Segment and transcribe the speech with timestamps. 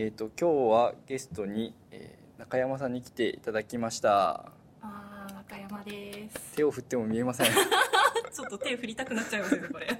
[0.00, 4.52] えっ、と今日はゲストに、えー中山さんに来ていただきました。
[4.80, 6.54] あー中山です。
[6.54, 7.46] 手を振っても見えません。
[7.50, 9.88] ちょっと手振りたくなっちゃいますねこれ。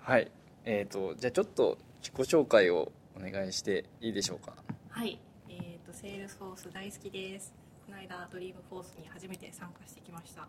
[0.00, 0.30] はい。
[0.64, 4.54] えっ、とじゃあちょっと自己紹介をお願いしていいでしょうか。
[4.88, 5.20] はい。
[5.50, 7.52] えっ、とセールスフォース大好きです。
[7.84, 10.48] この間ドリームフォースに初めて参加してきました。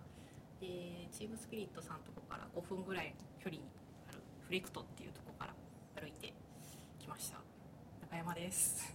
[0.62, 3.68] でチームスピリットさんのとこから5分ぐらい距離に
[4.08, 5.54] あるフレクトっていうとこから
[8.10, 8.92] 中山です。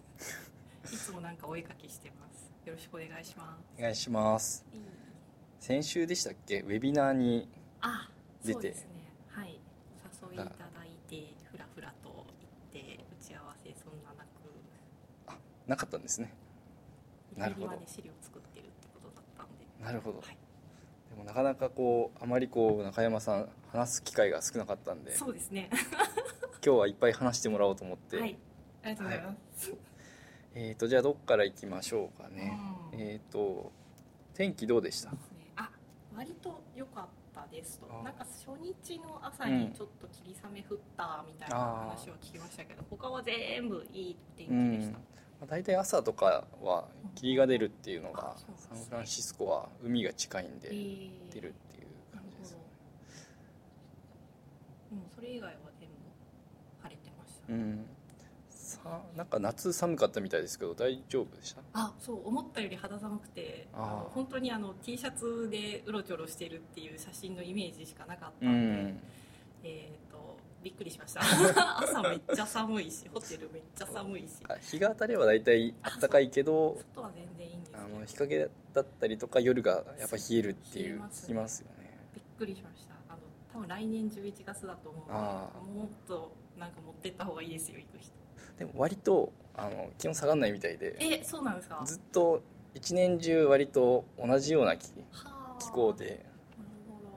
[0.92, 2.50] いつもなんかお絵かきしてます。
[2.66, 4.66] よろしくお願いしまお願いします。
[5.60, 6.62] 先週でしたっけ？
[6.62, 7.48] ウェビナーに
[7.80, 8.10] あ
[8.44, 8.74] 出て。
[9.28, 9.60] はい。
[10.24, 10.50] お誘いいただ
[10.84, 14.28] いてふらふらと行って打ち合わせそんななく。
[15.68, 16.32] なかったんですね。
[17.36, 17.80] なるほど。
[17.86, 19.64] 資料作ってるってことだったんで。
[19.80, 20.36] なるほど、はい。
[21.10, 25.14] でもなかなかこうあまりこう中山さん話す機会が少なかったんで。
[25.14, 25.70] そうですね。
[26.66, 28.36] 今日はいっぱい話してもらおうと思って、はい
[28.84, 29.74] ありがとうございます、
[30.54, 32.52] えー、とじゃあどっから行きましょうかね、
[32.92, 33.00] うん。
[33.00, 33.72] えっ、と
[34.34, 35.10] 天気どうでした？
[35.56, 35.70] あ
[36.14, 37.86] 割と良かったですと。
[37.90, 38.02] あ。
[38.02, 45.00] なんか初日の朝うんにちょっと霧雨降ったみたいな話を聞きましたけど他は全部いい天うん気でした、ま
[45.42, 51.28] あ、大体朝とかは霧が出るっていうのがサンフランシスコは海が近いんでえー。
[51.32, 52.60] 出るっていう感じです、うん
[55.14, 55.94] それ以外は全部
[56.82, 57.86] 晴れてました、うん。
[57.86, 57.93] さ
[59.16, 61.62] なんか夏寒かったみたいですけど大丈夫でした？
[61.72, 63.66] あそう思ったより肌寒くて
[64.10, 69.00] 本当にあの T シャツでうろちょろしてるっていう写真のイメージしかなかったうんで、ん。
[69.64, 71.20] えっ、とびっくりしました。
[71.80, 74.34] 朝めっちゃ寒いしホテルめっちゃ寒いし。
[74.48, 77.82] あ日が当たれば大体暖かいけど外は全然いいんですけど。
[77.84, 81.90] あの日陰だったりとか夜がやっぱ冷えるっていう聞きますよね。
[82.14, 82.94] びっくりしました。
[83.08, 83.18] あの
[83.52, 88.12] 多分来年11月だと思うあのでもっとなんか持ってった方がいいですよ行く人
[88.58, 91.82] でも割とあの気温下がらないみたいでえそうなんですか？
[91.84, 92.42] ずっと
[92.74, 95.56] 一年中割と同じような気はあ。
[95.60, 96.04] 気候で。
[96.06, 96.18] なる
[96.88, 97.08] ほど。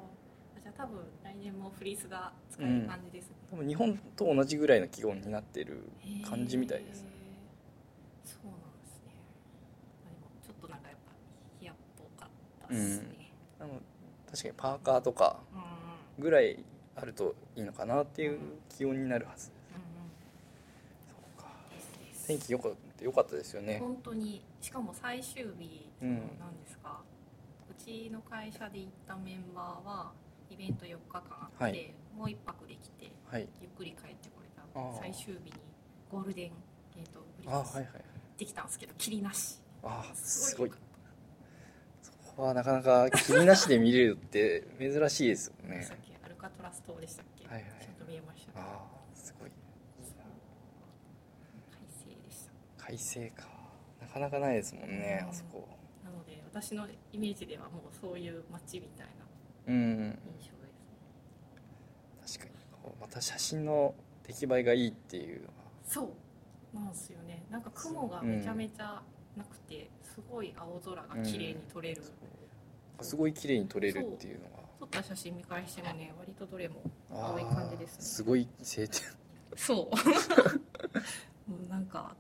[0.58, 5.90] あじゃあ多分来年もフリースが使える感じですね、多分日本と同じぐらいの気温になってる
[6.28, 7.04] 感じみたいです。
[7.04, 9.14] へーそうなんですね。
[10.06, 11.12] あでもちょっとなんかやっぱ
[11.62, 13.32] 冷やっぽかったですね。
[13.60, 13.70] あの
[14.30, 15.66] 確かにパーカーとかうんうん。
[16.20, 16.64] ぐらい
[16.96, 18.40] あるといいのかなっていう
[18.70, 19.50] 気温になるはず。
[19.50, 19.57] うかですです
[22.28, 23.80] 天気よかったよかったですよね。
[23.80, 24.44] 本当に。
[24.62, 27.02] しかも最終日うんなんですか、
[27.70, 30.12] うちの会社で行ったメンバーは
[30.50, 31.94] イベント4日間あって、はい。
[32.16, 33.48] もう1泊できてはい。
[33.62, 34.64] ゆっくり帰ってこれた。
[35.00, 35.54] 最終日に
[36.12, 36.52] ゴールデン
[36.96, 37.88] ゲートブリッジあはいはい
[38.38, 39.60] できたんですけど霧なし。
[39.84, 40.72] あすすごい。
[42.02, 45.82] そこはなかなか霧なしで見れるって珍しいですよね。
[45.88, 47.72] さっきアルカトラス島でしたっけ、はいはい。
[47.82, 48.60] ちゃんと見えました。
[48.60, 49.52] ああすごい
[51.72, 52.44] 快晴でし
[52.77, 53.44] た快晴か。
[54.00, 55.30] なかなかないですもんねうん。
[55.30, 55.68] あそこ。
[56.06, 60.20] なので私のイメージではもうそういう街みたいなうん。
[60.40, 60.56] 印象
[62.24, 62.66] です確かに。
[62.82, 63.94] こうまた写真の
[64.26, 65.50] 出来栄えがいいっていう。
[65.86, 66.10] そう。
[66.74, 67.44] なんですよね。
[67.52, 69.02] なんか雲がめちゃめちゃ
[69.36, 72.02] なくて、すごい青空が綺麗に撮れる、
[73.02, 74.46] すごい綺麗に撮れるっていうの
[74.80, 78.02] 撮った写真見返してもね割とどれもが青い感じですね。
[78.02, 79.02] すごい晴天
[79.56, 79.96] そう。
[81.50, 82.16] もうなんか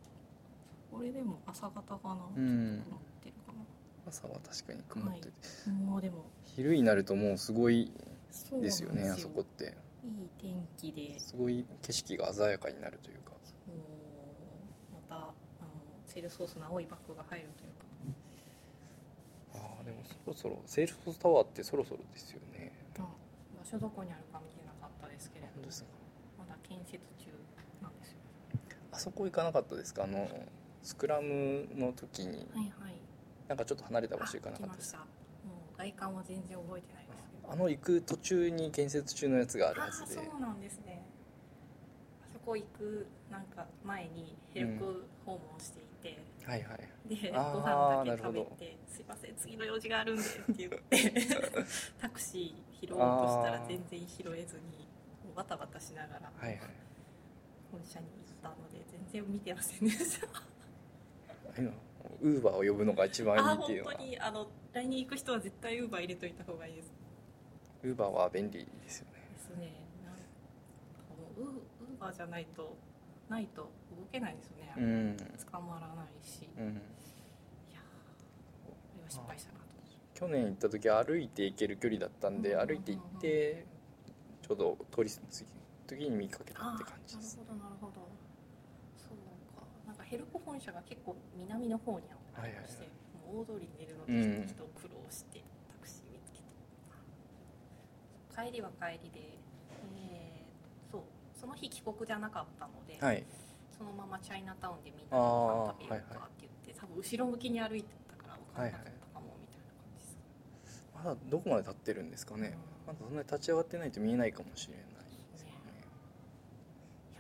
[0.97, 2.83] これでも朝方かな、うん。
[2.83, 3.53] 曇ってるか
[4.07, 5.29] 朝は確かに曇ってて、
[5.67, 6.25] なもうでも。
[6.43, 7.91] 昼になるともうすごい
[8.61, 9.77] ですよねあそこって。
[10.03, 11.19] いい天気で。
[11.19, 13.33] すごい景色が鮮やかになるというか。
[14.91, 15.33] またあの
[16.05, 17.85] セールスフォースの青いバッグが入るというか。
[19.55, 22.71] ああでもそろそろセールスフォースタワーってそろそろですよね。
[22.97, 23.07] まあ
[23.59, 25.89] 場所どこにあるか見てなかったですけれど本当ですか。
[26.39, 27.31] まだ建設中
[27.81, 28.17] なんですよ。
[28.93, 30.05] あそこ行かなかったですか？
[30.05, 30.27] あの
[30.87, 32.95] スクラムの時にはいはい。
[33.49, 34.93] なんかちょっと離れた場所行かなかったです。
[34.93, 35.03] かも
[35.75, 37.51] う外観は全然覚えてないですけど。
[37.51, 40.21] あの行く途中に建設中のやつがあるはずで。
[40.21, 41.03] あそうなんですね。
[42.23, 46.79] あそこ行くなんか前にヘルプ訪問していて、はいはい。
[47.09, 51.27] でご飯だけ食べて「すいません次の用事があるんで」って言って
[51.99, 54.87] タクシー拾おうとしたら全然拾えずに
[55.35, 56.59] バタバタしながらはいはい。
[57.73, 60.27] 本社に行ったので全然見てませんでした
[62.21, 63.93] ウーバーを呼ぶのが一番いいあっていうのは。
[63.93, 66.93] 本当にあの来年行く人は絶対ウーバー入れといた方がいいです。
[67.83, 69.27] ウーバーは便利ですよね。
[69.33, 69.71] ですね。
[70.05, 70.21] なんか
[71.37, 72.75] ウーバーじゃないと
[73.29, 73.69] ないと動
[74.11, 75.17] けないですよね、うん。
[75.51, 76.43] 捕まらないし。
[76.43, 76.65] いうん。
[76.65, 76.73] やー
[78.65, 79.65] これは失敗したなと。
[80.13, 82.67] 去年行った時は歩いて行ける距離だったんでうん。
[82.67, 83.65] 歩いて行って
[84.41, 85.45] ちょうど通り過ぎ
[85.87, 87.37] 時に見かけたって感じです。
[87.37, 87.76] なるほどなるほど
[90.09, 92.05] ヘルコ本社が結構南の方に
[92.35, 92.87] ありまして、
[93.27, 96.45] もう大通りに出るのうんでちょっと苦労してタクシー見つけて、
[98.33, 99.37] 帰りは帰りで、
[99.99, 101.01] えーそう
[101.39, 103.25] その日帰国じゃなかったので、はい。
[103.77, 112.57] そのままチャイナタウンでみんなでご飯食べようかって言って、多分後ろ向きに歩いてたから分からなかったかもみたいな感じです、まだどこまで立ってるんですかね。
[112.87, 115.83] まだそんなに立ち上がってないと見えないかもしれないですよね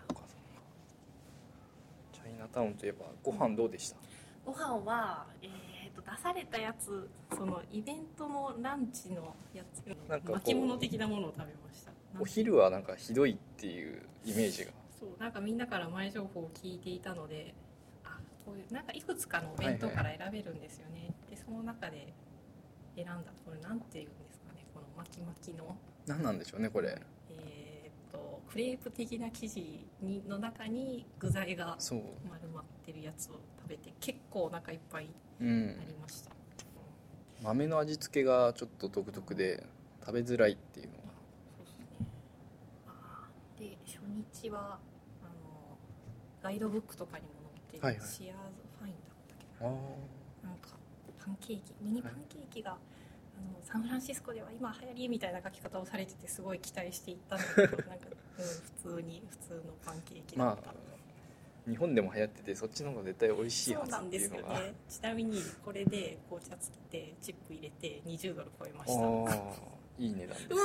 [0.07, 0.39] そうかそう
[2.15, 3.97] かタウンといえばご飯どうでした？
[4.45, 7.07] ご飯は、えー、と出されたやつ
[7.37, 11.91] そのイベントのランチのやつなんか巻物的なものを食べました。
[12.19, 14.71] お昼はなんかひどいっていうイメージが。
[14.99, 17.53] そうなんかみんなから前情報を聞いていたので
[18.03, 22.11] あこういうなんかいくつかのお弁当から選べるんですよね、でその中で
[22.95, 23.13] 選んだ
[23.45, 25.77] これなんていうんですかねこの巻き巻きの。
[26.07, 26.89] 何なんでしょうねこれ。
[26.89, 27.01] えー、
[28.17, 31.77] とクレープ的な生地にの中に具材が
[32.29, 35.09] 丸まってるやつを食べて結構お腹いっぱい
[35.39, 35.47] うん。
[35.47, 36.31] になりました、
[37.43, 39.63] 豆の味付けがちょっと独特で
[40.01, 40.99] 食べづらいっていうのが。
[41.57, 42.07] そうですね。
[43.59, 43.99] で初
[44.41, 44.79] 日は
[45.21, 45.77] あの
[46.41, 48.07] ガイドブックとかにも載ってる、はいはい。
[48.07, 50.69] シアーズファインだったっけあななんか
[51.19, 52.77] パンケーキミニパンケーキが、あ
[53.37, 58.07] のサンフランシスコでは今流行りみたいな書き方をされててすごい期待していったんだけどなんか、
[58.39, 58.45] うん、
[58.91, 60.87] 普通に普通のパンケーキだった、まあ
[61.67, 69.67] 日本でも流行っててそっちの方が絶対美味しいはずっそうなんですていうのがよねちなみにこれで紅茶つけてチップ入れて20ドル超えました。
[69.99, 70.55] いい値段ですね。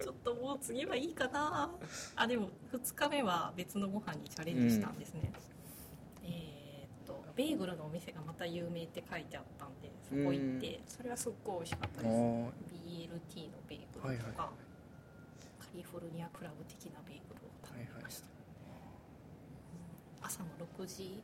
[0.00, 1.70] んちょっともう次はいいかな。
[2.16, 5.32] あでも2日目は別のご飯にチャレンジしたんですね、
[6.24, 12.14] えーっとベーグルのお店がまた有名って書いてあったんでそこ行ってそれはすっごい美味しかったあです。
[12.16, 12.50] ー。
[12.88, 14.26] BLT のベーグはいはい。
[14.26, 14.52] ルとか、
[15.60, 18.38] カリフォルニアクラブ的なベーグルを食べました、うん
[20.20, 21.22] 朝の6時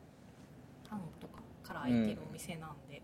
[0.89, 3.03] 半とかから開いてるお店なんで、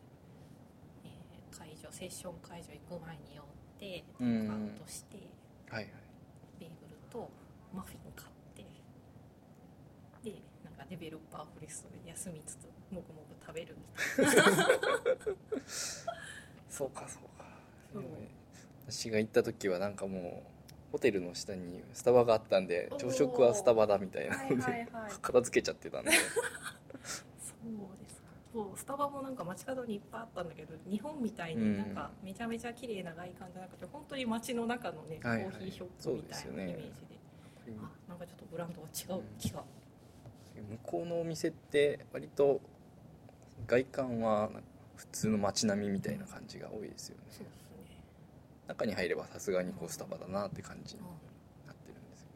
[1.05, 3.44] えー会場セッション会場行く前に寄っ
[3.79, 5.17] てテイクアウトして、
[5.69, 5.93] はいはい。
[6.61, 7.29] ベーグルと
[7.75, 8.40] マフィン買って
[10.81, 13.77] かデベロッパーフレストで休みつつもぐもぐ食べる
[14.19, 14.43] みたいな。
[16.69, 17.44] そうかそうか。
[17.93, 18.03] そう
[18.88, 24.43] 私が行った時はなんかもうホテルの下にスタバがあったんで朝食はスタバだみたいな。
[24.44, 25.12] ので、はいはいはい。
[25.21, 26.11] 片付けちゃってたんで。
[26.12, 26.23] そう
[28.03, 28.29] ですか。
[28.53, 35.50] そうスタバもなんか街角にいっぱいあったんだけど日本みたいになんかめちゃめちゃ綺麗な外観じゃなくて本当に街の中のね、はいはい。
[35.53, 37.21] コーヒーショップみたいなイメージで。
[37.79, 39.62] あなんかちょっとブランドが違う気が、
[40.56, 42.61] 向こうのお店って割と
[43.67, 44.50] 外観は
[44.97, 47.23] 普通の街並みみたいな感じが多いですよね。
[47.31, 47.55] そうですね、
[48.69, 51.08] 中に入ればさすがにこうスタバだなって感じうんに
[51.67, 52.26] なってるんですよ。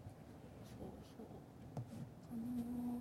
[0.78, 0.88] そう
[1.19, 1.26] そう。
[2.32, 3.00] あのー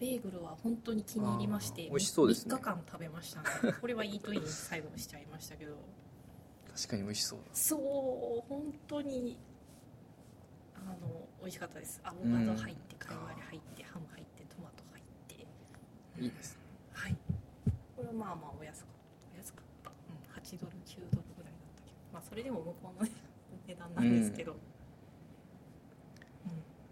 [0.00, 2.54] ベーグルは本当に気に入りましてあー美味しそうですね。
[2.54, 3.74] 3日間食べましたね。
[3.80, 5.74] これはイートイン最後にしちゃいましたけど。
[6.74, 9.36] 確かに美味しそうだそう本当に
[10.86, 12.00] あの美味しかったです。
[12.04, 15.46] アボカド入ってカイワレ入ってハム入ってトマト入って。
[16.22, 16.60] いいですね。
[16.92, 17.16] はい。
[17.96, 19.34] これはまあまあお安かった。
[19.34, 21.96] お安かった、うん、8ドル9ドルぐらいだったけど。
[22.12, 23.12] まあそれでも向こうのね
[23.66, 24.58] 値段なんですけど、うん。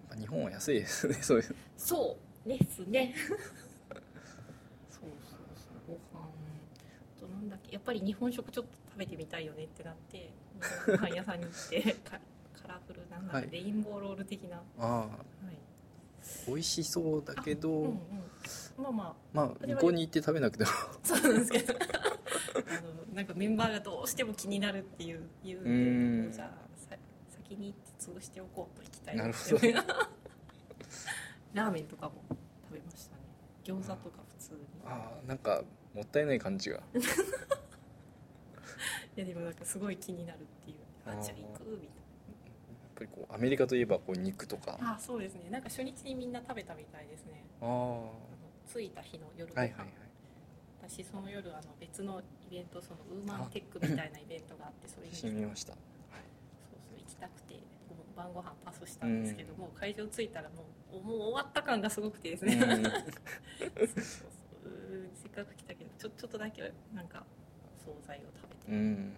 [0.08, 1.56] まあ日本は安いですね そういう。
[1.76, 3.14] そうですね。
[4.91, 5.98] そうそうそう。
[6.12, 6.24] ご飯。
[6.24, 7.72] あとなんだっけ。
[7.72, 10.31] やっぱり日本食ちょっと食べてみたいよねってなって
[10.86, 11.96] ご飯屋さんに行って
[13.32, 13.51] なんだろう、はい。
[13.51, 15.03] レインボーロール的な、はあ。
[15.03, 15.56] あい。
[16.47, 17.99] 美味しそうだけど、うんうん、
[18.79, 20.70] まあままあ向こうに行って食べなくても。
[20.70, 21.75] あ そうなんですけど。
[21.75, 21.77] あ
[22.82, 26.97] のなんかメンバーがどうしても気になるっていう言うんじゃあさ
[27.29, 29.56] 先に行って潰しておこうと行きたいなるほど。
[31.55, 32.15] ラーメンとかも
[32.69, 33.23] 食べましたね。
[33.65, 34.61] 餃子とか普通に。
[34.85, 35.63] ああなんか
[35.94, 36.82] もったいない感じが。
[39.17, 40.77] いやでもなんかすごい気になるっていう。
[41.06, 41.97] あじゃあ行くみたいやっ
[42.98, 44.76] ぱりこうアメリカといえばこう肉とか。
[44.81, 45.48] なあそうですね。
[45.50, 47.44] なんか初日にみんな食べたみたいですね。
[47.62, 48.10] あ
[48.70, 49.88] 着いた日の夜ご飯、はいはいはい。
[50.88, 55.72] 私その夜あの別のイベントそのウーマンテックみたいなイベントがあってそれに写真見ました。
[55.74, 55.81] そう
[56.90, 57.55] そう行きたくて
[58.17, 62.60] 晩ご飯パスしたんですけども、会場着いたらもうもう終わった感がすごくてですね、うん。
[62.60, 64.69] そうそうそう。
[64.69, 67.24] うーせっかく来たけどちょちょっとだけなんか
[67.84, 69.14] 惣菜を食べて、うん。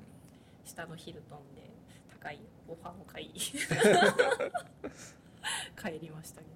[0.65, 1.71] 下のヒルトンで
[2.21, 3.53] 高いご飯を買い帰
[6.01, 6.53] りましたけど。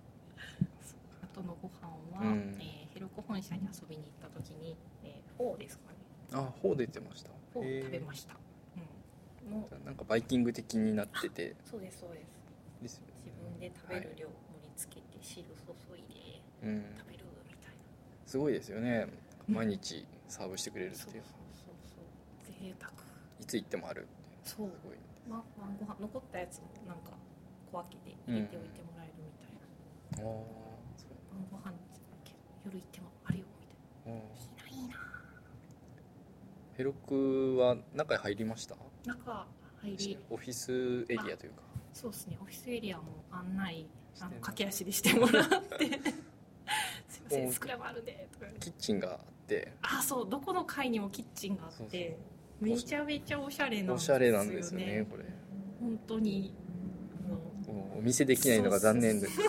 [1.22, 2.56] あとのご飯は、うん。
[2.60, 5.96] えー Heroku 本社に遊びに行った時に、えーフォーですかね。
[6.32, 7.30] あフォー出てました。
[7.52, 8.36] フォー食べへました、
[9.46, 11.56] うん、もうえなんかバイキング的になってて。
[11.68, 12.28] そうですそうです。
[12.82, 15.50] ですよ自分で食べる量盛り付けて汁注
[15.98, 16.84] いでねうん。
[16.96, 17.72] 食べるみたい
[18.26, 19.08] すごいですよね。
[19.48, 19.56] うん。
[19.56, 21.04] 毎日サーブしてくれるっていう。
[21.04, 21.30] そうそうそう
[22.46, 22.54] そう。
[22.62, 22.92] 贅沢。
[23.40, 24.06] いつ行ってもある
[24.44, 24.70] そう。
[24.70, 24.96] すごい
[25.28, 27.12] ま晩ご飯残ったやつもなんか
[27.72, 29.30] 小分けで入れておいてもらえるみ
[30.16, 30.36] たいな、ああ
[31.32, 31.72] 晩ご飯
[32.64, 34.20] 夜行ってもあるよみたいな。
[34.20, 34.82] いいな。
[34.82, 34.94] いいな
[36.76, 39.46] ヘロクは中へ入りました中
[39.82, 41.62] 入りオフィスエリアというか
[41.92, 43.86] そうですねオフィスエリアも案内
[44.20, 45.44] あの駆け足でしてもらっ
[45.78, 46.00] て
[47.08, 47.52] すいません。
[47.52, 48.04] スクラムあるん。
[48.04, 52.16] でとかキッチンがあってあそうどこの階にもキッチンがあって
[52.60, 54.22] めちゃめちゃおしゃれなんおですよね。
[54.22, 55.24] しゃれなんですよねこれ。
[55.80, 56.54] 本当に。
[57.96, 59.40] お見せできないのが残念です。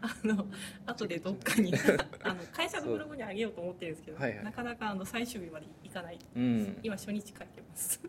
[0.00, 0.46] あの
[0.86, 1.72] 後でどっかに
[2.22, 4.44] あの会社のブログにあげようと思ってるんですけど、はいはい。
[4.44, 6.18] なかなかあの最終日まで行かない。
[6.36, 6.78] うん。
[6.82, 8.00] 今初日書いてます。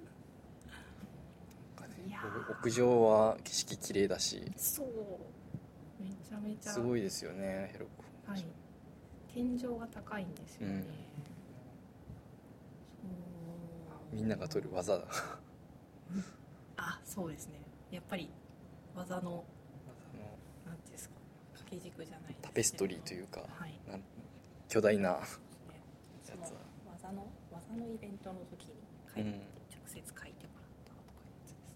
[2.49, 4.51] 屋上は景色綺麗だし。
[4.57, 4.87] そう。
[6.01, 6.71] めちゃめちゃ。
[6.71, 7.85] すごいですよねヘロ
[8.25, 8.31] ク。
[8.31, 8.45] はい。
[9.33, 10.83] 天井が高いんですよね、うん
[14.11, 15.05] みんなが取る技だ。
[16.77, 17.59] あそうですね。
[17.91, 18.29] やっぱり
[18.95, 19.33] 技のあの
[20.65, 21.15] なんていうんですか。
[21.53, 23.79] 掛け軸じゃないですけどタペストリーというかはい。
[24.67, 25.19] 巨大なや
[26.23, 28.75] つは技の技のイベントの時に
[29.15, 31.75] 書いて、うん直接書いてもらったとかいうやつです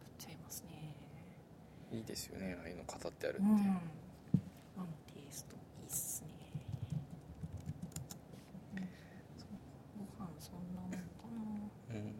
[0.00, 0.94] 取っちゃいますね
[1.92, 3.50] いいですよねああいうの飾ってあるって、うん
[4.76, 6.28] あのテイストいいっすね
[9.98, 10.98] ご飯そんなもんか
[11.90, 12.14] なうん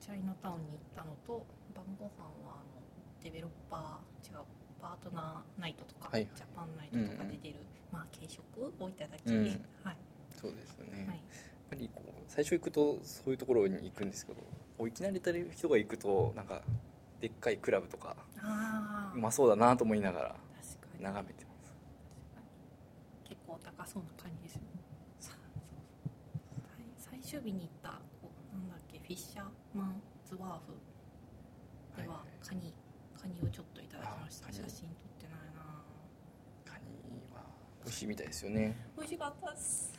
[0.00, 2.82] チャイナタウンに行ったのと晩ご飯はあの
[3.22, 4.44] デベロッパー違う
[4.80, 6.22] パートナーナイトとか、はい。
[6.22, 7.56] はいジャパンナイトとかで出る、
[7.92, 8.42] まあ軽食
[8.80, 9.44] をいただき、うん。
[9.84, 9.96] はい、
[10.30, 11.22] そうですよね、はい、やっ
[11.70, 16.62] ぱりこう最初行くとそういうところに行くんですけどいきなりたる人が行くとなんか
[17.20, 18.16] でっかいクラブとか
[19.14, 20.36] うまそうだなと思いながら
[21.00, 21.74] 眺めてます。
[23.24, 24.62] 結構高そうな感じですよ
[25.18, 25.32] さ
[26.96, 29.44] 最最終日に行ったこうなんだっけフィッシャー
[29.74, 32.02] マンズワーフ。
[32.02, 32.26] では、はい。
[32.26, 32.74] はいカニ。
[33.20, 34.52] カニをちょっといただきました。
[34.52, 35.62] 写真撮ってないな。
[36.64, 36.84] カニ
[37.34, 37.42] は
[37.84, 38.76] 美味しいみたいですよね。
[38.96, 39.92] 美味しかったです。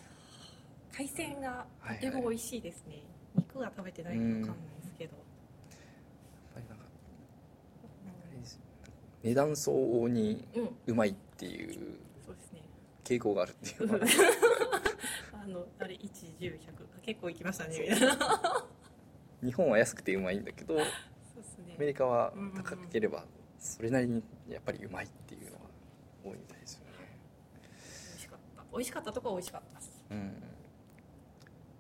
[0.94, 2.00] 海鮮がはいはい。
[2.00, 3.04] とても美味しいですね、
[3.36, 6.86] 肉が食べてないかわかんないですけど、やっぱりなんか
[9.24, 11.74] 値段相応にうん、うんうまいっていう
[12.26, 12.62] そうですね。
[13.04, 14.02] 傾向があるっていう
[15.34, 16.60] あのあれ110
[17.02, 18.68] 結構いきましたねみたいな
[19.44, 20.84] 日本は安くてうまいんだけどね。
[21.76, 23.24] アメリカは高ければ
[23.60, 25.58] それなりにやっぱりうまいっていうのが
[26.24, 26.92] 多いみたいですよね。
[27.78, 28.64] 美味しかった。
[28.72, 30.04] 美味しかったとこは美味しかったです。
[30.10, 30.34] うん。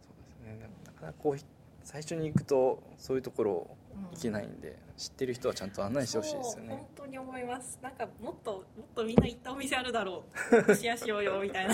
[0.01, 0.69] そうですね。
[0.85, 1.37] なかなかこう
[1.83, 3.77] 最初に行くとそういうところ
[4.11, 6.75] 行けないんで、知ってる人はちゃんと案内してほしいですよね。
[6.75, 7.79] 本当に思います。
[7.81, 10.25] なんかもっともっとみんな行ったお店あるだろ
[10.69, 10.75] う。
[10.75, 11.73] シェアしようよみたいな。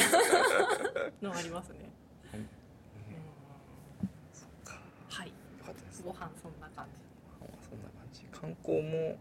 [1.22, 1.92] のありますね、
[2.34, 2.48] うんうん
[4.34, 5.34] そっかはいよ
[5.66, 7.02] かったですご飯そんな感じ。
[7.70, 8.26] そんな感じ。
[8.32, 9.18] 観光も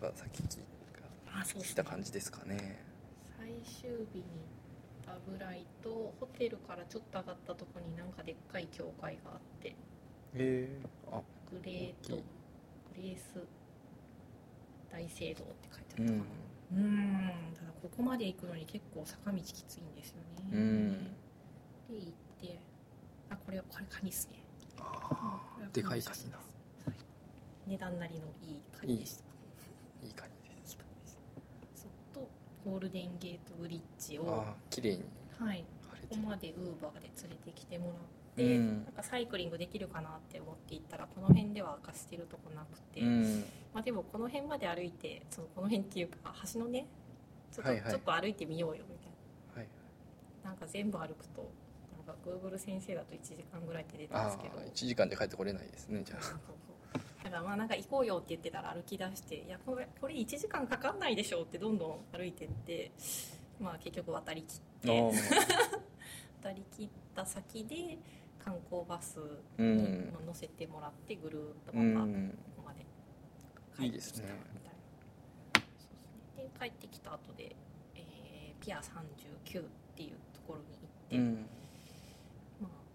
[0.00, 2.82] なんかさっき聞いた感じですかね。
[3.38, 4.24] 最終日に
[5.04, 9.68] 行ったぐらいとホテルからちょっと上がったとこになんかでっかい教会があって。
[9.68, 9.74] へ
[10.34, 10.68] え。
[11.10, 11.20] あ
[11.50, 12.16] グレート。
[12.16, 12.22] グ
[12.96, 13.44] レース
[14.90, 16.82] 大聖堂って書いてあうんったかな。
[16.82, 17.30] うん。
[17.54, 20.16] ただここまで行くのに結構坂道きついんですよ
[20.50, 20.50] ね。
[20.52, 20.92] うん。
[21.88, 22.58] で行って
[23.30, 24.38] あこれこれカニっすね
[25.72, 26.96] でかいの写真カニだですはい。
[27.70, 29.24] 値段なりのいいカニでした。
[30.06, 30.72] いい感じです。
[30.72, 32.28] いい感じですそっと
[32.64, 35.04] ゴールデンゲートブリッジをああ綺麗に
[35.38, 35.64] はい。
[36.08, 37.94] ここまでウーバーで連れてきてもらっ
[38.36, 38.84] て、うん。
[38.84, 43.44] なんかサイクリングできるかなって思って行ったらこの辺では明かしてるとこなくて、うん。
[43.74, 46.16] まあ、でもこの辺まで歩いてそのこの辺っていうか
[46.54, 46.86] 橋のね
[47.52, 47.90] ちょっと,、はいはい。
[47.90, 49.68] ちょっと歩いてみようよみたいはい
[50.44, 51.50] ななんか全部歩くと
[52.06, 54.58] なんか Google 先生だと1時間ぐらいって出てまあすけど。
[54.58, 56.56] あ1時間で帰ってこれないですねじゃ そうそう
[56.92, 57.24] そう。
[57.24, 62.92] だからまあなんか行こうよって言ってたら歩き出していやこれこれ1時間かかんないでしょってどんどん歩いてって
[63.58, 65.12] まあ結局渡りきっああて
[66.42, 67.98] 渡りきった先で
[68.38, 72.30] 観光バスうにん乗せてもらってぐるーっとうまたん。
[72.30, 72.86] ここまで
[73.76, 74.70] 帰ってきたみたいな。
[76.36, 77.56] そうで帰ってきた後で、
[77.96, 79.64] えーピア39っ
[79.96, 81.34] ていうところに行って、うん。
[81.34, 81.44] まあ、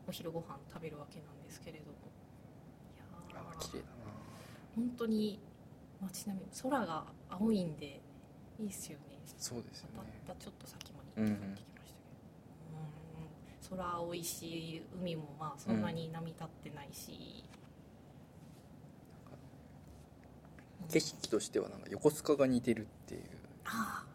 [0.07, 1.91] お昼ご飯食べるわけなんですけれども。
[3.31, 3.85] いや綺麗だ
[4.75, 5.39] 本当に
[6.01, 8.01] 街並み空が青いんで
[8.59, 9.17] いいっすよね。
[9.25, 12.03] なそうですよまねたちょっと先まで行って帰ってきましたけ
[12.71, 12.77] ど、
[13.73, 13.77] うん。
[13.77, 17.43] 空青いし海もまあそんなに波立ってないし、
[20.89, 23.21] 景色としてはなんか横須賀が似てるっていう。
[23.65, 24.07] ああ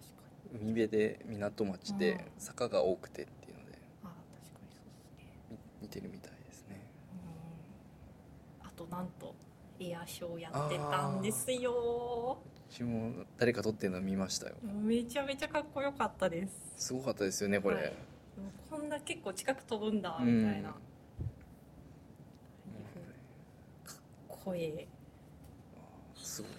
[0.00, 1.98] 確か海辺で港町うん。
[1.98, 3.24] で坂が多くて。
[3.24, 6.80] っていうのであ確かにそうですてるみたいですね。
[8.62, 8.68] うん。
[8.68, 9.34] あとなんと
[9.80, 12.38] エアショーやってたんですよ。
[12.70, 14.56] うちも誰か撮ってるの見ましたよ。
[14.62, 16.52] めちゃめちゃかっこよかったです。
[16.76, 17.92] すごかったですよねこれ、はい。
[18.70, 20.76] こんな結構近く飛ぶんだうんみたいな、か
[23.94, 23.96] っ
[24.28, 24.64] こい。
[24.64, 24.86] い
[26.16, 26.50] すごい。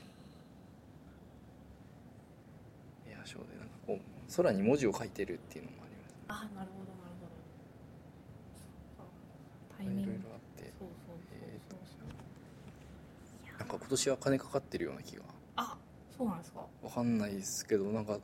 [3.12, 6.17] エアショーでなんかこう空に文字を書いてるっていうのもありますね。
[6.27, 6.89] あなるほど
[8.57, 15.24] そっかタイミングいろいろあってそうそうえそうそういやなんか今年は金かかってるような気が
[15.55, 15.77] あ
[16.17, 16.59] そうなんですか。
[16.83, 18.19] わかんないですけどなんか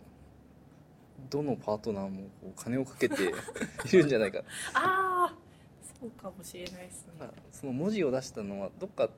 [1.29, 3.15] どのパートナーもこう金をかけて
[3.87, 4.39] いるんじゃないか。
[4.73, 5.35] ああ
[5.99, 7.13] そうかもしれないですね。
[7.51, 9.13] その文字を出したのはどっかか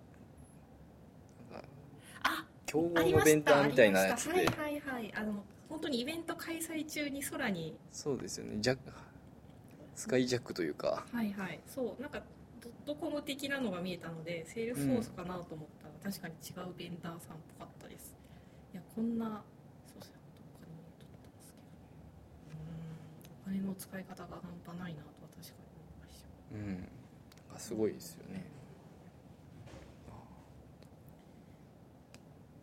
[2.23, 4.33] あ競合のベンダーみたいなやつで。
[4.33, 5.13] はいはいはい。
[5.15, 7.75] あの本当にイベント開催中に空に。
[7.91, 8.57] そうですよね。
[8.61, 8.77] じゃ
[9.97, 11.03] スカイジャックというか。
[11.11, 11.59] はいはい。
[11.65, 12.21] そうなんか
[12.61, 18.15] ドットコム的なのが見えたのでセールスフォースかなと思ったら、確かに違うベンダーさんっぽかったです。
[18.73, 19.43] いやこんな
[19.87, 21.63] そうですねどっかに撮ってますけど
[22.53, 23.57] うん。
[23.57, 26.27] お金の使い方が半端ないなとは確かに思いました。
[26.53, 26.61] うん。
[27.49, 27.55] なん。
[27.55, 28.45] かすごいですよね。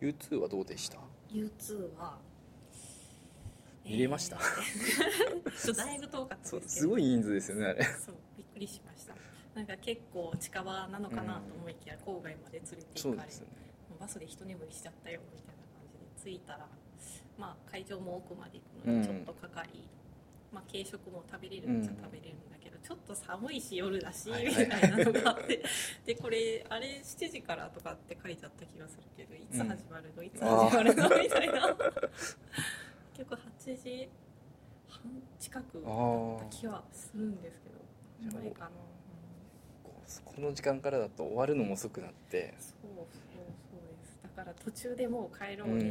[0.01, 0.99] U2 はどうでした
[1.33, 2.19] ？U2 は
[3.85, 4.37] 見れました。
[4.37, 5.53] えー。
[5.65, 7.85] ちょだいぶ遠かったですごい人数ですよねあれ。
[7.85, 9.15] そうびっくりしました。
[9.55, 13.35] なんか結構近場なのかなと思いきや、郊外まで連れて行かれね。
[14.01, 16.67] バスで一眠りしちゃったよみたいな感じで着いたら、
[17.39, 19.89] まあ、会場も奥まで行くのにちょっとかかり、
[20.53, 25.63] まあ、軽食も食べれるっちゃ食べれるんだけど、ちょっと寒いし夜だし、みたいなのがあって。
[26.05, 31.09] でこれあれ7時からとかって書いてあった気がするけどいつ始まるの、いつ始まるの？
[31.23, 31.77] みたいな
[33.17, 34.09] 結構8時
[34.89, 35.01] 半
[35.39, 37.75] 近くだった気はするんですけど
[38.21, 38.95] じゃあ前かな、うん
[40.25, 42.55] この時間からだと終わるのも遅くなって。
[42.59, 43.07] そうそう
[43.71, 44.19] そうです。
[44.37, 45.85] だから途中でもう帰ろうねって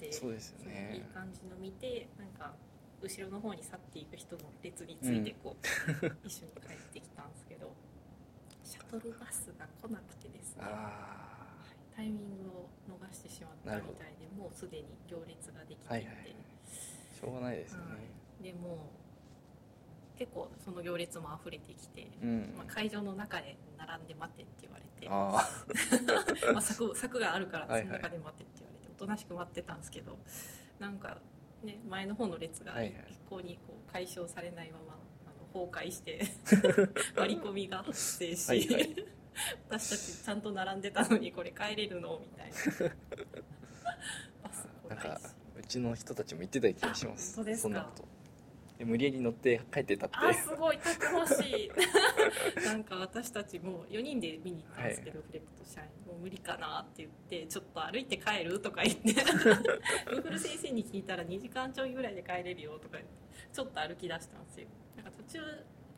[0.00, 2.54] 言って、そうですよそういいね感じの見てなんか
[3.00, 5.66] 後ろの方に去っていく人の列についてこう、
[6.26, 7.70] 一緒に帰ってきたんですけど
[8.64, 11.35] シャトルバスが来なくてですね、はあい
[11.96, 16.36] タイミングを逃してしまったみたいでもうすでに行列ができていて、はいはい。
[17.16, 18.90] しょうがないですよね、はいでも
[20.18, 22.54] 結構その行列も溢れてきて、うん。
[22.56, 25.06] まあ、会場の中で並んで待ってって言われて。
[25.10, 30.18] あ まあ、柵柵があるからその中で待ってって言われておとなしく待ってたんですけど
[30.78, 31.18] なんか、
[31.62, 32.94] ね、前の方の列が一
[33.28, 36.24] 向にこう解消されないままあの崩壊して
[37.14, 39.15] 割り込みが発生しはいはい
[39.68, 42.96] 私たちちゃんと並んでたのにこれ帰れるのみたいな。
[44.88, 45.20] なんか
[45.56, 47.42] うちの人たちも言ってた気がします。
[47.56, 48.16] そんなこと。
[48.78, 50.16] で無理やり乗って帰ってたって。
[50.16, 51.70] あすごいたくましい。
[52.64, 59.12] なんか私たちも4人で見に行ったんですけど、フレクト社員もう無理かなって言ってちょっと歩いて帰るとか言って。
[59.12, 63.10] ウーフル先生に聞いたら2時間ちょいぐらいで帰れるよとか言って
[63.52, 64.68] ちょっと歩き出したんですよ。
[64.96, 65.40] なんか途中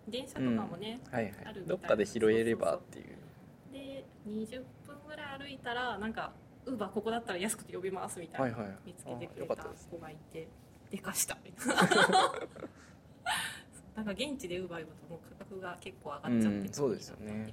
[0.06, 1.34] 電車とかもね、はいはい。
[1.46, 3.06] あるみたいどっかで拾えればっていう。
[3.06, 3.17] で
[4.28, 6.32] 20分ぐらい歩いたらなんか
[6.66, 8.76] ウーバーここだったら安くて呼びますみたいな、はいはい。
[8.86, 10.48] 見つけてくあれた子がいて
[10.90, 11.76] でかしたみたいな。
[13.96, 17.52] なんか現地でウーバー呼ぶともう価格が結構上がっちゃってるうんそうですよね。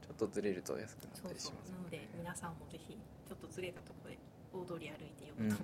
[0.00, 2.98] ちょっとずれると安くなったりしますなので皆さんもぜひ
[3.28, 4.18] ちょっとずれたところで
[4.52, 5.48] 大通り歩いて呼うん。
[5.50, 5.62] ぶと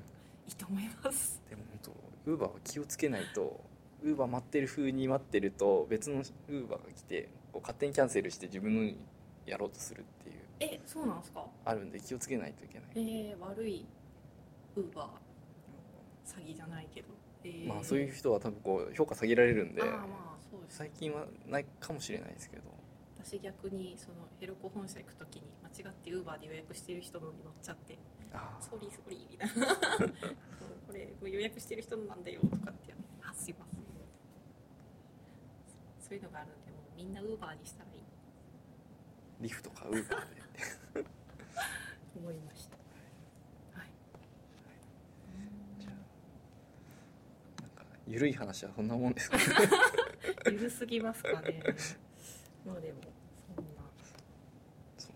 [0.48, 1.92] いいと思います、でも本
[2.24, 3.60] 当ウーバーは気をつけないと
[4.02, 8.92] ウーバー待ってる風に待ってると別のウーバーが来て勝手にキャンセルして自分の
[9.46, 10.36] やろうとするっていう。
[10.60, 11.46] えそうなんですか？
[11.64, 12.88] あるんで気をつけないといけない。
[12.96, 13.86] えー、悪い
[14.76, 17.08] ウーバー詐欺じゃないけど、
[17.44, 17.68] えー。
[17.68, 20.06] まあそういう人は多分こう評価下げられるんでまあ
[20.50, 22.74] そうです最近はないかもしれないですけど。
[23.22, 27.98] 私逆にそのヘロコ本社行く時に間違ってウーバーで予約してる人のに乗っちゃって
[28.32, 28.80] あ「ソー。
[28.80, 29.54] リーソーリー」みたいな。
[29.98, 30.12] そう
[30.86, 30.92] 「こ
[31.24, 33.50] れ予約してる人なんだよ」とかってやって「あす。
[33.50, 33.80] いません」
[35.98, 38.02] そういうのがあるんでもうみんなウーバーにしたらいい
[39.40, 41.02] リフトかウーバーで。
[41.02, 41.08] と
[42.18, 42.76] 思いました。
[43.78, 43.88] はい。
[45.78, 49.42] じゃあなんか緩い話はそんなもんですかね。
[50.50, 51.62] ゆるすぎますかね。
[52.64, 53.00] まあでも
[53.54, 53.82] そんな。
[54.96, 55.08] そ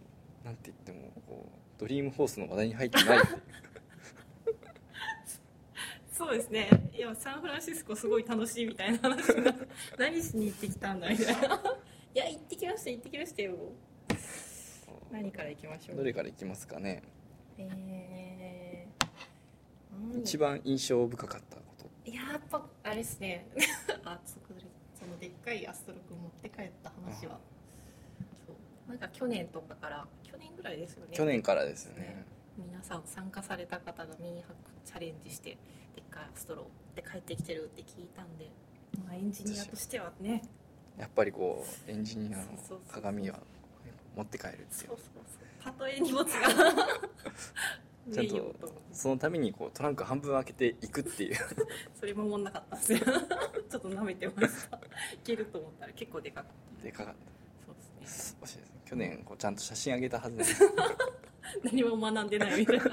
[0.43, 3.43] うなんて言ってもこうドリームホースの話題に入ってないっていう。
[6.13, 6.69] そうですね。
[6.93, 9.55] いやサンフランシスコすごい楽しいみたいな話が
[9.97, 11.63] 何しに行ってきたんだみたいな。
[12.15, 13.55] いや行ってきました行ってきましたよ
[15.11, 15.97] 何から行きましょう？
[15.97, 17.03] どれからいきますかね？
[17.59, 19.05] えー、
[20.15, 20.21] 何？
[20.21, 21.63] 一番印象深かったこ
[22.05, 22.11] と。
[22.11, 23.47] ややっぱあれですね。
[24.05, 24.61] あそこで
[24.99, 27.39] そのでっかいアストロ君持って帰った話は。
[28.47, 28.89] そう。
[28.91, 31.13] なんか去年とかから去年ぐらいですよね。
[31.17, 32.25] 去年からですよね。
[32.57, 35.57] 皆さん参加された方がミニハックチャレンジして
[35.95, 38.51] でっかいアストロで帰ってきてるって聞いたんで、
[39.05, 40.43] まあ、エンジニアとしてはね。
[40.99, 42.45] やっぱりこうエンジニアの
[42.91, 43.41] 鏡は
[44.17, 45.65] 持って帰るっていうそうそうそう。
[45.65, 46.31] たとえ荷物が。
[48.13, 48.55] ちゃんと
[48.93, 51.37] そのためにこうトランク半分開けていくっていう。
[51.95, 52.99] それも思んなかったんですよ。
[52.99, 54.77] ちょっと舐めてました。
[54.77, 54.81] い
[55.23, 57.15] けると思ったら結構でかかったでかかっ
[57.65, 58.47] そうですね。
[58.47, 60.63] しいです去年こうちゃんと写真あげたはずです。
[61.63, 62.85] 何も学んでないみたいな。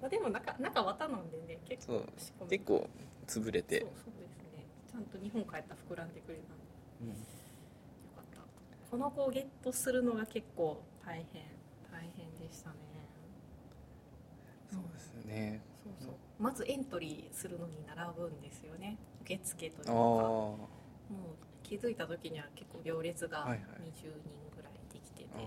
[0.00, 2.06] まあでも中中綿なんでね結構
[2.48, 2.88] 結構
[3.26, 3.80] 潰れて。
[3.80, 4.66] そうそうですね。
[4.90, 6.62] ちゃんと日本帰ったら膨らんでくれたんで
[7.02, 7.14] うんよ
[8.14, 8.40] かった
[8.92, 11.44] この子をゲットするのが結構大変
[11.90, 12.76] 大変でしたね。
[14.70, 15.62] そうですね。
[15.82, 16.14] そうそう。
[16.38, 18.98] まずエントリーするのに並ぶんですよね。
[19.22, 20.68] 受付というあかも
[21.10, 21.16] あう
[21.62, 23.60] 気づいた時には結構行列が20はいはい。
[23.94, 24.08] 人
[24.54, 25.46] ぐらいできてて、あそう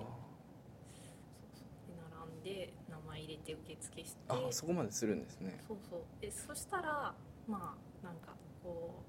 [1.54, 1.88] そう。
[1.88, 4.18] で並んで名前入れて受付して。
[4.28, 5.64] ああそこまでするんですね。
[5.68, 6.00] そうそう。
[6.20, 7.14] でそしたら
[7.48, 9.04] まあなんかこ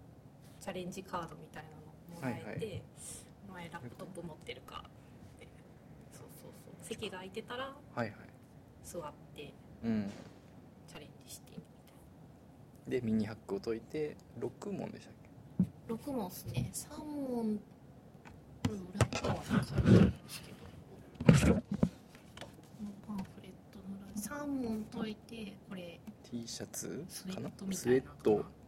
[0.60, 2.82] うチャレンジカードみたいなのもらえて、はいは
[3.24, 3.25] お
[3.56, 4.84] 前ラップトップ持ってるか。
[5.36, 5.48] って
[6.12, 6.74] そうそうそう。
[6.82, 8.12] 席が空いてたらはいはい。
[8.84, 10.10] 座ってうん。
[10.86, 15.14] チャレンジしてみたいでミニハックを解いて6問でしたっ
[15.88, 15.92] け？
[15.92, 16.70] な6問ですね。
[16.72, 17.58] 3問
[18.66, 21.54] これ裏側はされてるんですけど。
[21.54, 21.62] こ
[22.82, 25.98] のパンフレットの裏3問解いてこれ。
[26.30, 27.04] T シャツ？
[27.08, 27.50] スウェッかな。
[27.50, 27.96] トみたはい。
[27.96, 28.12] こ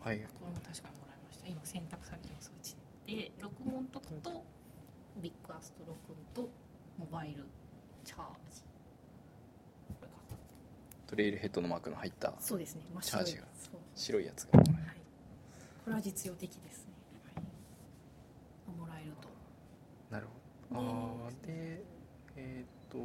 [0.03, 0.21] れも
[0.65, 1.47] 確かにもらいました。
[1.47, 3.31] 今選択されてますうちで。
[3.41, 4.45] 6問解くと
[5.21, 6.49] ビッグアストロ君と
[6.99, 7.45] モバイル
[8.05, 8.21] チャー
[8.55, 8.63] ジ。
[10.01, 10.15] これか。
[11.07, 12.83] トレイルヘッドのマークの入ったそうですね。
[12.95, 13.45] 真っチャージが。
[13.61, 13.81] そう。
[13.95, 14.59] 白いやつが。
[14.59, 14.97] もらえるはい。
[15.85, 16.93] これは実用的ですね、
[17.35, 17.43] は
[18.75, 19.29] い、もらえると。
[20.15, 20.27] なる
[20.71, 20.81] ほど。
[20.81, 21.83] ああで
[22.37, 22.99] えっ、と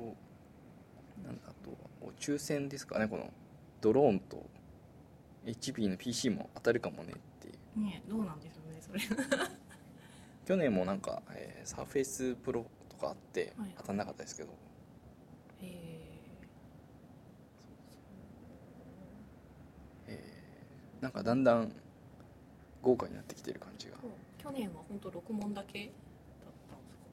[1.24, 1.72] なんだあと
[2.02, 3.08] お抽選ですかね。
[3.08, 3.32] この
[3.82, 4.46] ドローンと
[5.46, 7.80] HP の PC も当たるかもねっていう。
[7.80, 9.00] ねどうなんでしょうねそれ
[10.46, 13.70] 去年もなんか、えー、サーフェイスプロとかあってはい。
[13.78, 14.50] 当たんなかったですけど、
[15.62, 16.00] え
[20.08, 21.72] えーなんかだんだん
[22.82, 23.96] 豪華になってきてる感じが。
[24.40, 25.92] ー、去年は本当6問だけだっ
[26.70, 27.04] たんですか？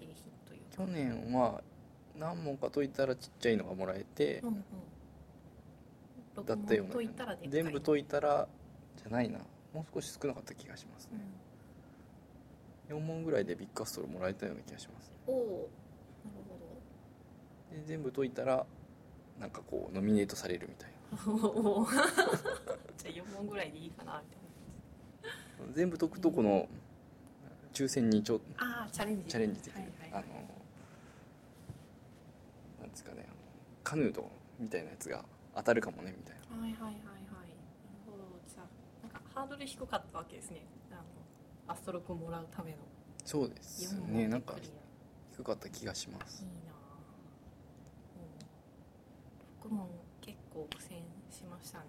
[0.00, 0.66] 景品というか。
[0.78, 1.62] 去年は
[2.18, 4.50] 何問か解いたらちっちゃいのがもらえてうんう
[6.42, 6.44] ん。
[6.46, 7.50] だったような6問解いたらでっかい。
[7.50, 8.48] 全部解いたら
[8.96, 9.38] じゃないな。
[9.72, 11.18] もう少し少なかった気がしますね、
[12.94, 15.12] 4問ぐらいでビッグアストロもらえたような気がします。
[15.26, 15.48] おおなる
[16.48, 16.58] ほ
[17.72, 17.76] ど。
[17.76, 18.66] で全部解いたら
[19.40, 21.32] なんかこうノミネートされるみたいな。
[21.34, 21.94] お ー
[22.96, 26.68] じゃあ4問ぐらいでいいかなみたい全部解くとこの
[27.72, 29.28] 抽選にちょなああチャレンジ。
[29.30, 30.24] チャレンジできる、はいはい。
[30.24, 30.32] あの
[32.80, 33.26] なんですかね
[33.84, 35.24] カヌーとみたいなやつが
[35.54, 36.62] 当たるかもねみたいな。
[36.62, 36.94] はいはいはいはい。
[36.94, 37.02] なる
[38.06, 38.24] ほど。
[38.48, 38.66] じゃあ
[39.02, 40.62] なんかハードル低かったわけですね
[41.72, 42.78] アストロもらうための。
[43.24, 44.56] そうです4問ねなんか
[45.30, 46.42] 低かった気がします。
[46.42, 46.74] いいなぁ、
[49.64, 49.88] うん、6問
[50.20, 50.98] 結構苦戦
[51.30, 51.84] しましたね。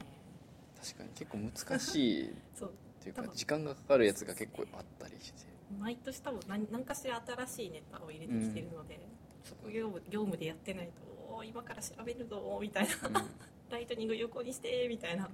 [0.81, 2.73] 確かに結構難しいっ そう。
[3.01, 5.51] ていうか時間がかかるやつが結構あったりして。
[5.77, 8.99] 毎年多分何何かしら新しいネタを入れてきてるので、
[9.43, 10.89] 職業務業務でやってない
[11.27, 12.95] と今から調べるぞみたいな。
[13.09, 13.29] うん。
[13.69, 15.29] ライトニング横にしてみたいな。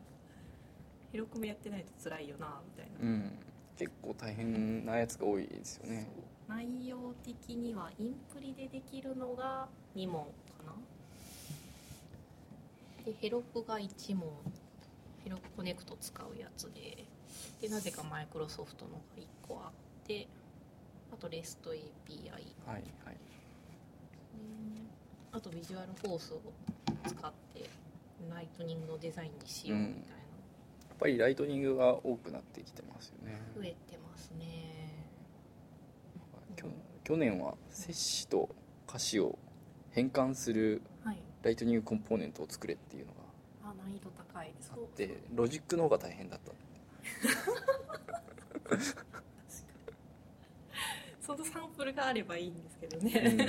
[1.12, 3.32] 広くもやってないと辛いよなみたいな、うん、
[3.80, 6.06] 結構大変なやつが多いですよね。
[6.50, 10.74] 内容的にはインプリでできるのが2問かな。
[13.06, 14.28] で Heroku が1問。
[15.24, 17.06] Heroku Connect 使うやつで。
[17.62, 19.72] でなぜかマイクロソフトのが1個あっ
[20.06, 20.28] て。
[21.14, 22.84] あと REST API はいはい。
[25.32, 26.42] あと Visualforce を
[27.08, 27.70] 使って
[28.30, 30.19] ライトニングのデザインにしようみたいな、
[31.00, 33.40] ぱりライトニングが多くなってきてますよね。
[33.56, 35.06] 増えてますね。
[36.56, 36.68] きょ
[37.04, 38.50] 去年は摂氏と
[38.88, 39.38] 華氏を
[39.92, 41.18] 変換するはい。
[41.42, 43.20] ライトニングコンポーネントを作れっていうのが
[43.72, 44.72] あ難易度高いです。
[44.74, 46.52] あってロジックの方が大変だった。
[51.22, 53.48] そのサンプルがあればいいんですけどうね、ん。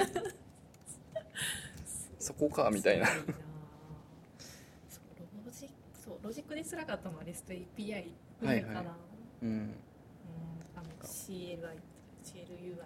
[2.19, 3.35] そこかみたいなすごいな
[4.91, 8.05] そうロジックそうロジックで辛かったのは REST API
[8.41, 8.95] ぐらいかな、はいは
[9.43, 9.49] うん。
[9.49, 9.75] うん。
[10.77, 11.59] あの CLI
[12.25, 12.77] CLUI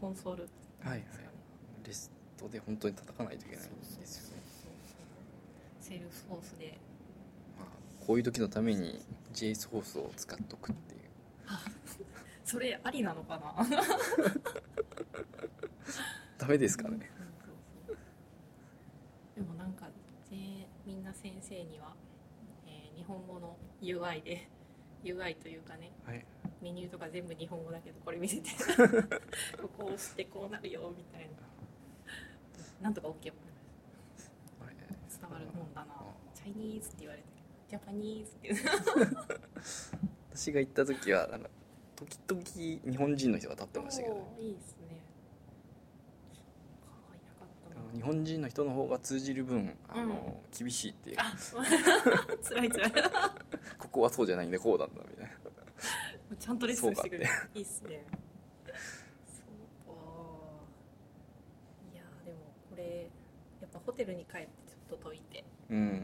[0.00, 0.48] コンソール
[0.82, 1.02] はいはい
[1.86, 3.70] REST で本当に叩かないといけないん。
[3.70, 4.42] ですよね
[5.80, 6.78] セールスフォースで
[8.06, 9.00] こういう時のために
[9.34, 11.00] JS ホースを使っとくっていう
[12.44, 13.66] それありなのかな
[16.38, 17.10] ダメですかね
[19.34, 19.86] でもなんか、
[20.30, 21.94] ね、みんな先生には、
[22.66, 24.48] えー日本語の UI で
[25.02, 26.24] UI というかねはい。
[26.62, 28.50] メニューとか全部日本語だけどこれ見せて。
[29.60, 31.30] ここを押してこうなるよみたいな。
[32.80, 33.38] なんとか OK も
[35.20, 35.94] 伝わるもんだな。
[36.34, 37.28] チャイニーズって言われて
[37.68, 38.56] ジャパニーズっていう。
[40.34, 41.50] 私が行った時はなんか
[41.96, 42.42] 時々
[42.90, 45.00] 日本人の人が立ってましたけど、おーいいですね
[46.82, 51.16] そうかいなかったな日本人の人の方が通じる分あの、厳しいっていう。
[51.20, 51.32] あ
[52.42, 52.92] 辛い辛い。
[53.78, 56.36] ここはそうじゃないんでこうなんだみたいな。
[56.36, 57.30] ちゃんとレッスンしてくれる。
[57.54, 58.04] いいっすね。
[59.26, 59.92] そうか。
[61.92, 62.38] いやでも
[62.70, 63.08] これ
[63.60, 65.44] やっぱホテルに帰ってちょっと解いて。
[65.70, 65.80] ううん。
[65.80, 66.00] ん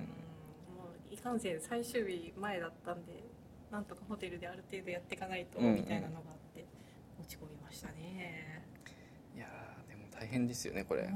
[0.77, 3.25] もういかんせん最終日前だったんで
[3.71, 5.67] なんとかホテルである程度やっていかないとうん。
[5.67, 6.65] うんみたいなのがあって
[7.19, 8.65] 落ち込みましたね。
[9.35, 9.49] いや
[10.21, 11.09] 大変ですよねこれ、うん。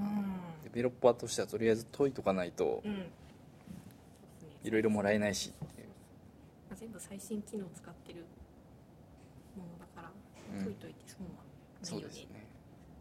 [0.64, 2.82] デベロッパーとしてはとりあえず解いとかないと
[4.64, 5.52] いろいろもらえないしい
[6.74, 8.24] 全部最新機能を使ってる
[9.56, 10.10] ものだから
[10.58, 10.64] うん。
[10.64, 12.46] 解いといて損はないよね、そうですね。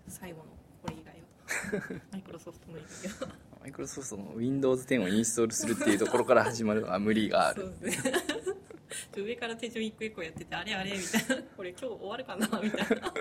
[0.09, 0.43] 最後の
[0.81, 2.01] これ以外は。
[2.11, 3.35] マイクロソフトの以外は。
[3.61, 8.13] マイクロソフトの Windows10 をインストールするっていうところから始まるのは無理があそるうですね
[9.15, 11.43] 上から手順一個一個やっててあれあれみたいな。
[11.55, 12.95] これ今日終わるかなみたいな。
[13.01, 13.13] なんか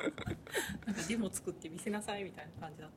[1.08, 2.90] デモ作って見せなさいみたいな感じだっ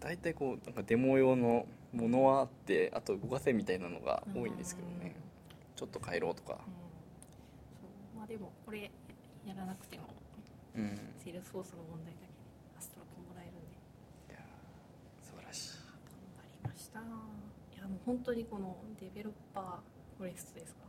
[0.00, 5.14] た大体こうなんかデモ用のものはあってあと動かせみたいなのが多いんですけどね。
[5.76, 6.60] ちょっと変えろとか。
[8.14, 8.90] うん、まあでもこれ
[9.46, 10.08] やらなくても
[10.76, 10.96] うん。
[11.18, 12.32] セールスフォースの問題だけで
[12.78, 13.76] アストロもらえるんで。
[14.32, 15.78] いやー素晴らしい。
[15.78, 15.88] 頑
[16.36, 17.00] 張りました。
[17.00, 17.02] い
[17.80, 20.82] やもう本当にこのデベロッパーフォレストですか。
[20.82, 20.87] はい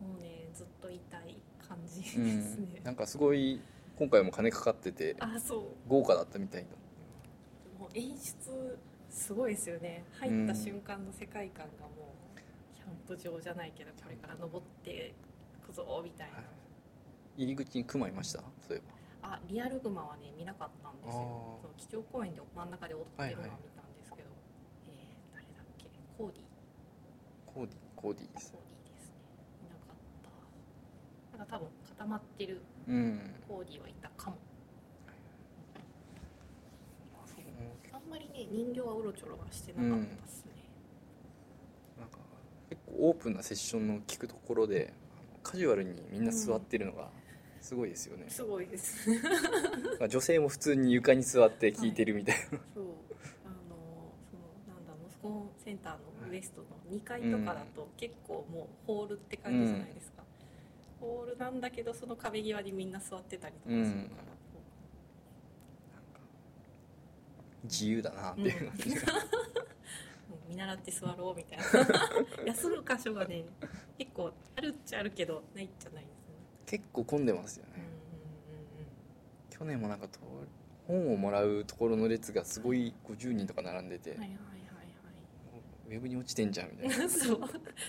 [0.00, 3.60] もうねずっといたい感じですうねん、なんかすごい
[3.96, 5.62] 今回も金かかっててあそう。
[5.88, 6.68] 豪華だったみたいな。
[7.80, 8.78] もう演出
[9.10, 10.04] すごいですよね。
[10.20, 12.38] 入った瞬間の世界観がもう
[12.76, 15.14] キャンプ場じゃないけどこれから登って
[15.66, 16.42] くぞみたいな、は
[17.36, 17.42] い。
[17.42, 18.40] 入り口にクマいました？
[18.66, 18.82] そういえ
[19.22, 19.30] ば。
[19.30, 21.58] あリアルグマはね見なかったんですよ。
[21.62, 23.58] その基調公園で真ん中で踊ってるのははいはい。
[23.64, 24.28] 見たんですけど、
[24.86, 25.86] えー誰だっけ？
[26.16, 26.42] コーディ
[27.46, 29.14] コーディコーディですコーディですね
[29.66, 29.94] いなか
[31.44, 33.20] ったなんか多分固まってるうん。
[33.46, 34.36] コーディはいたかも。
[37.26, 37.44] そう
[37.92, 40.52] あんまりね人形はうろちょろはしてなかったですね、
[41.98, 42.18] なんか
[42.68, 44.92] 結構オープンなセッションの聞くところで
[45.42, 47.08] カジュアルにみんな座ってるのが
[47.60, 49.10] すごいですよね、すごいです。
[49.98, 52.84] まあ女性も普通に床に座って聞いてるみたいな、そう。
[53.44, 54.42] あのその
[54.74, 55.98] なんだモスコンセンターの
[56.30, 60.22] ウエストの2階とかだと結構もうホールって感じじゃないですか、
[61.00, 64.10] ホールなんだけどその壁際にみんな座ってたりとかするから、うんなんか
[67.64, 68.68] 自由だなっていう。
[68.68, 68.94] 感じう
[70.48, 71.64] 見習って座ろうみたいな。
[72.46, 73.44] 休む箇所がね
[73.98, 76.34] 結構あるっちゃあるけどないっちゃないですね。
[76.66, 77.88] 結構混んでますよね、うんうん
[79.50, 80.20] 去年もなんかと
[80.86, 84.57] 本をもらうところの列がすごい50人とか並んでて、うんうんはいはい
[85.88, 87.08] ウェブに落ちてんじゃんみたいな。
[87.08, 87.40] そう。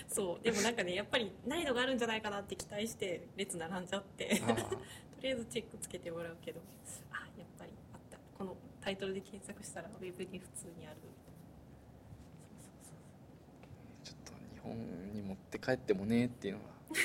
[0.08, 0.42] そう。
[0.42, 4.40] でもなんかねやっぱり難易度があるんじゃないかなって期待して列並んじゃって。
[4.42, 4.78] あ と
[5.22, 6.60] りあえずチェックつけてもらうけど
[7.12, 8.18] あやっぱりあった。
[8.38, 10.96] このタイトルで検索したらウェブに普通にある。
[12.62, 12.96] そうそうそう。
[14.02, 16.64] ーちょっと日本に持って帰ってもねっていうのが。
[16.88, 16.96] そう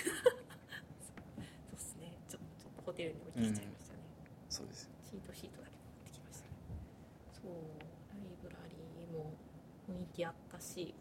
[1.73, 2.13] ですね。
[2.29, 3.99] ちょちょっとホテルに置いてきちゃいましたね、
[4.49, 4.91] そうですよ。
[5.01, 6.45] シートシートだけ持ってきました。
[6.45, 6.51] ね
[7.33, 7.84] そう
[9.89, 10.93] 雰囲気あったし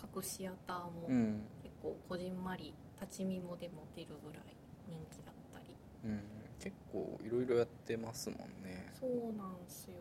[0.00, 4.56] パクシアターもうん、結構こじんまり立ち見もでも出るぐらい
[4.88, 5.76] 人気だったり。
[6.04, 6.20] うん、
[6.58, 8.92] 結構いろいろやってますもんね。
[8.98, 9.94] そうなんすよ。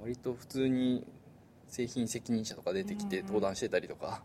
[0.00, 1.06] 割と普通に
[1.68, 4.22] 製品責任者とか出てきてうん登壇してたりとか、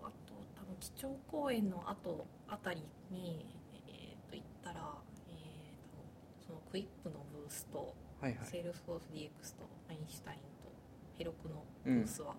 [0.00, 3.46] そうあと多分基調講演の後あたりに
[3.88, 4.80] えー、と行ったら、
[5.28, 5.34] えー、
[5.94, 6.02] と
[6.46, 8.46] その Quip のブースと、はいはい。
[8.46, 10.59] セールスフォース DX とアインシュタインと
[11.20, 12.36] Heroku のブースはもう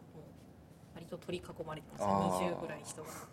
[0.96, 2.50] 割と取り囲まれてました、あー。
[2.50, 3.28] 20ぐらい人が、か。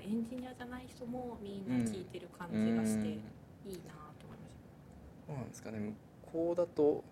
[0.00, 3.06] エンジニアじゃない人もみんな聞いてる感じがして、うん。
[3.06, 3.12] いい
[3.88, 4.54] なと思いまし
[5.26, 5.26] た。
[5.26, 5.80] そうなんですかね。
[5.80, 5.94] 向
[6.32, 7.02] こうだと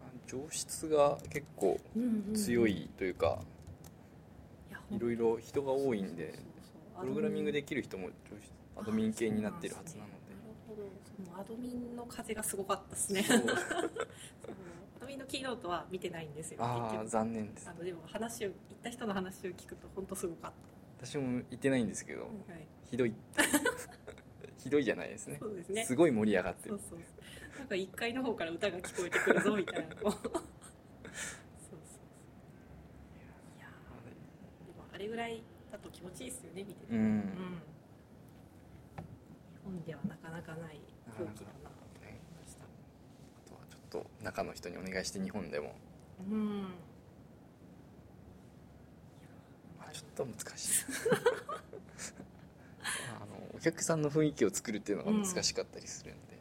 [0.00, 1.78] あ上質が結構
[2.34, 3.38] 強いというか、
[4.90, 6.38] いろいろ人が多いんで
[6.98, 10.14] プログラミングできる人も上質アドミン系になってるはずなので
[11.30, 13.22] なるほどそのアドミンの風がすごかったですね。
[13.22, 13.38] そう。
[13.38, 13.50] そう
[15.00, 20.52] 旅のキーノートは見てないんですよああ残念ですあのでも話を行った人の話を聞くと本当すごかっ
[21.04, 23.12] 私も行ってないんですけど、た、はい、ひどい。
[24.56, 25.36] ひどいじゃないですね。
[25.38, 25.84] そうですね。
[25.84, 26.78] すごい盛り上がってる。
[26.78, 30.12] そうそうなんか1階の方から歌が聞こえてくるぞみたいなこう。
[30.12, 30.40] そうそうい
[33.60, 36.94] やーでもあれぐらいだと気持ちいいですよね見てて。
[36.94, 37.22] うん、うん。
[38.96, 40.80] 日本ではなかなかない
[41.16, 45.74] 空気だなと思いねましたあとはちょっと中の人にお願いして日本でも、
[46.30, 46.62] うん
[49.78, 50.84] まあ、ちょっと難しい
[53.16, 56.34] あのお客さんの雰囲気を作るっていうのが難しかったりするんで、ね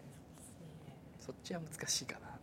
[1.19, 2.33] そっちは難しいかな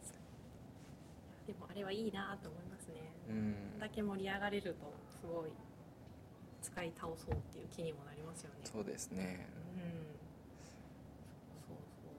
[1.47, 2.95] でもあれはいいなと思いますね
[3.29, 5.51] うんだけ盛り上がれるとすごい
[6.63, 9.83] 使い倒そうっていう気にもなりますよねそうですねうん
[11.69, 12.13] そうそう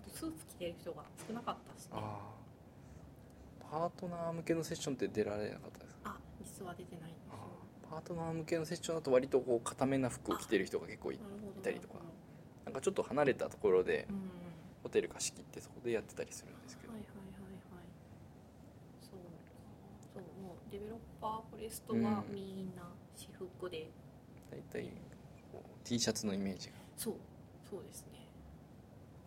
[0.00, 1.90] あとスーツ着てる人が少なかったしね。
[3.70, 6.10] パートナー向けのセッションって出られなかったですか？
[6.10, 7.26] あ実は出てないんです
[7.90, 11.18] パートナー向けのセッションだと割とこう固めな服を着てる人が結構い
[11.62, 11.94] たりとか。
[12.64, 14.16] なんかちょっと離れたところでうん
[14.82, 17.86] ホテル貸し切ってそこでやってたりするんですけど、はいはいはいはい。
[19.02, 19.22] そうか。
[20.14, 22.82] そうもうデベロッパーフォレストはうんみんな
[23.14, 23.90] 私服で、
[24.50, 24.90] 大体
[25.52, 26.74] こう T シャツのイメージが。
[26.96, 27.14] そう
[27.68, 28.26] そうですね。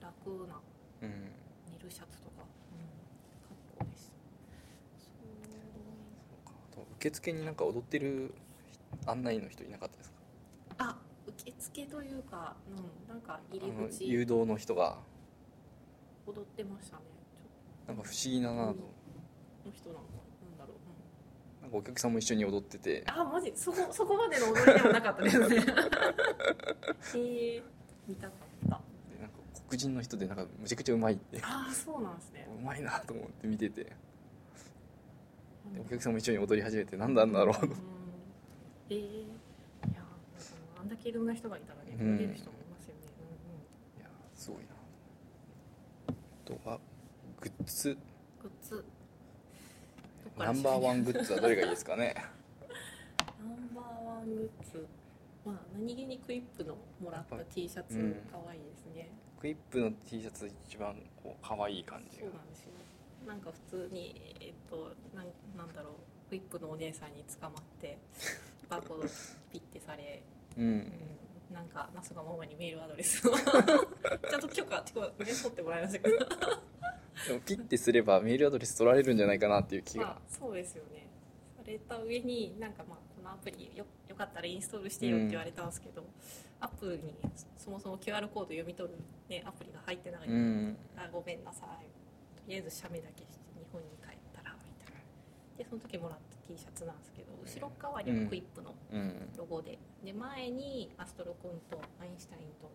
[0.02, 0.60] 楽な
[1.02, 1.10] うん。
[1.10, 2.80] ネルシャツとか、うん、
[3.48, 4.12] 格好です。
[5.00, 5.12] そ
[6.46, 6.48] う。
[6.48, 8.34] かあと受付になんか踊ってる
[9.06, 10.18] 案内の人いなかったですか？
[10.80, 14.10] あ受付というか、うん、なんか入り口。
[14.10, 14.98] 誘導の人が。
[16.28, 17.04] 踊ってましたね。
[17.88, 18.74] なんか不思議だなと。
[18.74, 18.76] の
[19.74, 20.02] 人なんか
[20.52, 20.76] なんだろう、
[21.58, 21.62] うん。
[21.64, 23.04] なんかお客さんも一緒に踊ってて。
[23.08, 23.52] あマジ？
[23.56, 25.58] そこそこまでの踊りではなかったですね。
[27.16, 27.64] へえ
[28.08, 28.28] 見た
[29.70, 31.40] 黒人の人でなんかむちゃくちゃうまいって。
[31.44, 32.48] ああそうなんですね。
[32.60, 33.84] うまいなと思って見てて。
[33.84, 33.96] で
[35.76, 37.66] うんお客さんも一緒に踊り始めて何なんだろう。
[37.66, 37.72] うん。
[38.90, 39.28] えー、い
[39.94, 40.02] や
[40.80, 42.14] あんだけいろんな人がいたらねうん。
[42.14, 43.02] 見れる人もいますよね、
[44.00, 44.70] いやすごいな。
[46.08, 46.14] あ
[46.46, 46.80] とは
[47.40, 47.90] グッズ。
[47.90, 48.00] うんうん、
[48.42, 48.86] グッズ
[50.38, 52.16] ナンバーワングッズはどれがいいですかね。
[53.46, 54.88] ナンバーワングッズ。
[55.46, 58.16] まあ何気にクイップのもらった T シャツうん。
[58.32, 62.24] 可愛いですね、クイップの T シャツ一番こう可愛い感じが。
[62.26, 62.70] そうなんですよ。
[63.28, 65.26] なんか普通にえっとなん
[65.58, 65.94] なんだろう。
[66.30, 67.98] クイップのお姉さんに捕まって
[68.70, 69.08] バーコード
[69.52, 70.22] ピッてされ、
[70.58, 70.78] ううん。
[70.78, 70.92] ん、
[71.52, 73.32] なんかナスがママにメールアドレスを。
[74.30, 76.18] ちゃんと許可ってこうね取ってもらいましたけど。
[76.20, 80.06] でもピッてすればメールアドレス取られるんじゃないかなっていう気が。
[80.06, 81.08] まあそうですよね。
[81.58, 86.04] された上になんかまあこのアプリよよかったらインストールしてよって言われたんですけど、
[86.62, 87.16] アップに
[87.58, 88.98] そもそも QR コード読み取る、
[89.30, 90.78] ね、アプリが入ってない、うん。
[90.98, 91.86] あごめんなさい。
[92.36, 95.00] とりあえず写メだけして日本に帰ったらみたいな。
[95.58, 99.30] でその時もらった T シャツなんですけど後ろ側にはクイップのうん。
[99.38, 99.78] ロゴで。
[100.04, 102.72] で前にアストロ君とアインシュタインと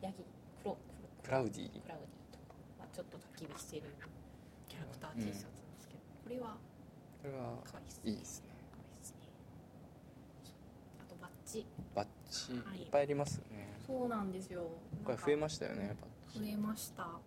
[0.00, 0.24] ヤギ
[0.62, 0.76] クロ
[1.22, 1.82] クラウディ。
[1.82, 2.38] クラウディと、
[2.78, 3.82] まあ、ちょっと焚き火してる
[4.68, 6.56] キャラクター T シャツなんですけど、これは
[7.20, 8.55] これは可愛いいいですね
[11.46, 11.66] あとバッジ。
[11.94, 12.52] バッジ。
[12.68, 12.78] はい。
[12.80, 13.68] いっぱいありますよね。
[13.86, 14.62] そうなんですよ。
[15.04, 16.40] 今回増えまましたよねバッジ。
[16.40, 17.02] 増えました。
[17.02, 17.20] あの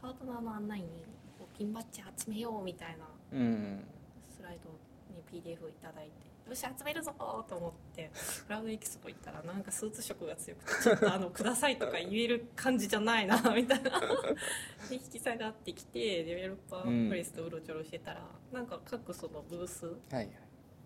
[0.00, 0.86] パートナーの案内に
[1.38, 3.84] こうピンバッジ集めようみたいなうん。
[4.28, 4.70] スライド
[5.14, 7.14] に PDF いただいてよし集めるぞ
[7.48, 8.10] と思って
[8.46, 14.00] クラウドエキスポ行ったらなんかスーツ色が強くてちょっとあのくださいとか言える感じじゃないな みたいな。
[14.88, 20.28] で引き下がってきてデベロッパープレスとうろちょろしてたら、なんか各そのブースはいはい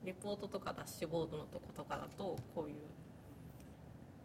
[0.05, 2.77] レポートとかダッシュボードのとことかだとこういう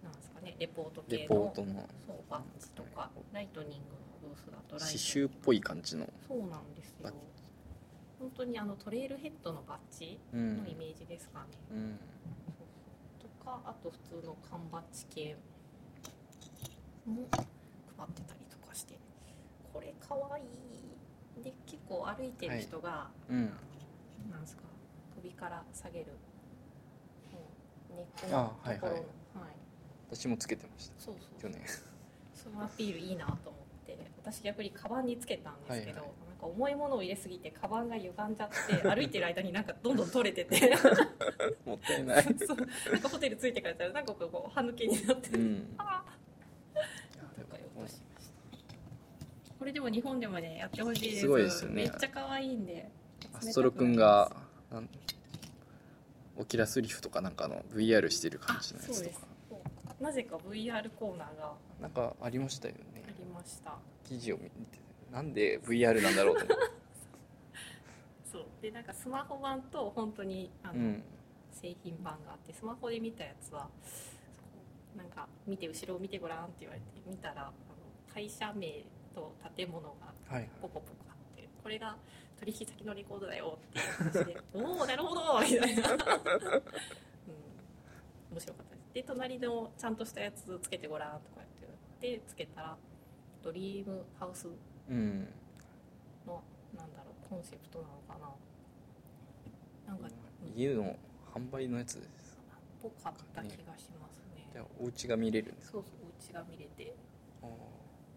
[0.03, 1.87] なんですかねレポート系レートの。
[2.05, 6.07] そうバッジとかライトニングのブースだとライト刺繍っぽい感じの。
[6.27, 6.95] そうなんですよ。
[7.03, 7.13] バッ
[8.19, 11.99] 本当にあのトレイルヘッドのバッジうんのイメージですかね、うん。
[13.19, 15.37] とかあと普通の缶バッジ系
[17.05, 18.99] も配ってたりとかして
[19.73, 20.45] これかわいい。
[21.43, 23.53] で結構歩いてる人が、うん。
[24.29, 24.63] なんですか
[25.21, 26.05] 首から下げる。
[27.31, 27.39] も
[27.91, 28.91] う根っこのあはいはい。
[28.91, 29.01] はい。
[30.09, 30.93] 私もつけてました。
[30.97, 31.61] そうそう去年。
[32.33, 33.97] そのアピールいいなと思って。
[34.17, 36.07] 私逆にカバンにつけたんですけど、はい。
[36.07, 40.73] はいなんか重いものを入れすぎてカバンが歪んじゃって 歩いてる間になんかどんどん取れてて。
[41.65, 42.23] もったいない。
[42.39, 42.57] そう。
[42.91, 45.31] なんかホテル着いてからたらなんかこう歯抜けになって。
[45.31, 45.75] る、うん。
[45.77, 47.41] あー。
[47.41, 49.53] とかよくしました。
[49.59, 51.75] これでも日本でもねやってほしいですすごいですよね。
[51.75, 52.89] めっちゃ可愛いんで。
[53.33, 54.31] アストロくんが
[56.37, 59.27] オキラスリフとかなんかの VR してる感あじのやつとか。
[59.99, 63.03] なぜか VR コーナーがなんかありましたよね。
[63.05, 63.73] ありました。
[64.07, 64.79] 記事を見て。
[65.11, 66.63] なんで VR なんだろうと思って。
[68.31, 68.45] そう。
[68.61, 71.03] でなんかスマホ版と本当にあの、うん。
[71.51, 73.67] 製品版があってスマホで見たやつは
[74.95, 77.51] なんか見て後ろを見てごらんって言われて見たらあの
[78.13, 80.13] 会社名と建物が
[80.61, 81.08] ポコポコ
[81.69, 81.95] これが
[82.39, 83.59] 取引先のレコードだよ
[84.09, 85.99] っていでおおなるほどみたいな、うん、
[88.31, 88.93] 面白かったです。
[88.95, 91.47] で隣のちゃんとしたやつつけてごらんとか言っ
[92.01, 92.75] てでつけたら
[93.43, 95.27] ドリームハウスうん。
[96.25, 96.41] の
[96.75, 98.17] なんだろうコンセプトなのか
[99.85, 99.93] な。
[99.93, 100.07] なんか、
[100.43, 100.95] うん、家の
[101.35, 102.39] 販売のやつです。
[102.81, 104.49] ぽかった気がしますね。
[104.53, 106.95] じゃあお家が見れるそうそうお家が見れて。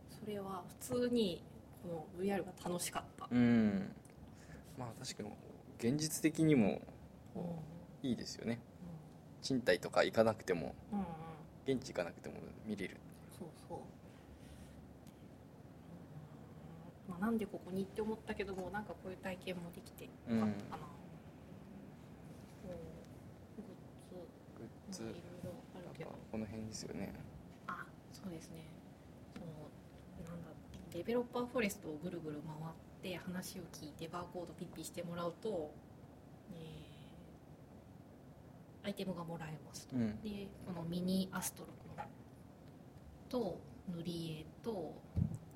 [0.08, 1.42] それは普通に
[1.82, 3.92] この VR が楽しかった、うん。
[4.78, 5.30] まあ確かに
[5.78, 6.80] 現実的にも
[7.34, 8.08] うん。
[8.08, 8.60] いいですよね。
[9.42, 11.06] 賃貸とか行かなくてもうんうん。
[11.66, 12.96] 現地行かなくても見れる。
[13.38, 13.78] そうそう。
[13.78, 13.84] うん。
[17.10, 20.46] まあ、なんでここにって思ったけどもなんかこういう体験もできてよかったかな、
[22.64, 22.70] うん、
[24.58, 25.02] グッズ。
[25.02, 25.02] グッズ。
[25.02, 26.10] まあいろいろあるけど。
[26.30, 27.12] この辺ですよね。
[27.66, 28.61] あそうですね
[30.92, 35.72] デベロッパーフォレストをぐるぐる回って話を聞いてバーコードピッピしてもらうと、
[36.52, 36.82] えー
[38.84, 39.94] アイテムがもらえますと。
[39.94, 40.20] うん。
[40.22, 41.72] でこのミニアストロの
[43.28, 44.92] と塗り絵と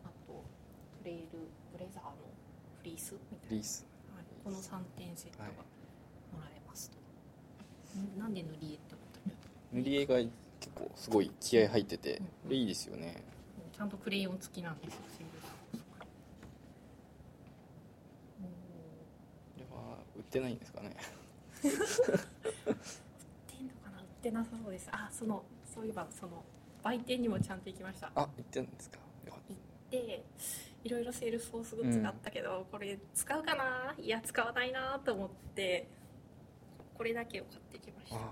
[0.05, 1.41] あとトレイル
[1.72, 2.11] ブレザーの
[2.78, 3.64] フリースみたいな
[4.45, 5.53] この3点セットがはい
[6.32, 6.97] もらえますと、
[7.99, 9.37] んなんで塗り絵って思ったけど
[9.72, 10.32] 塗り絵が結
[10.74, 13.22] 構すごい気合入っててうんこれいいですよね。
[13.76, 15.99] ちゃんとクレヨン付きなんですよセールスこ
[19.59, 20.97] れは売ってないんですかね。
[21.64, 21.72] 売って
[23.62, 26.45] んのかな売ってなさそうですあそのそういえばその
[26.82, 28.11] 売店にもちゃんと行きました。
[28.14, 28.99] あ売ってるんですか？
[29.26, 29.43] よかっ
[29.91, 30.24] で
[30.84, 33.95] いろいろセールスフォースグッズがあったけど、これ使うかな？
[33.99, 35.89] いや使わないなと思って
[36.97, 38.16] これだけを買ってきました。
[38.16, 38.26] たあ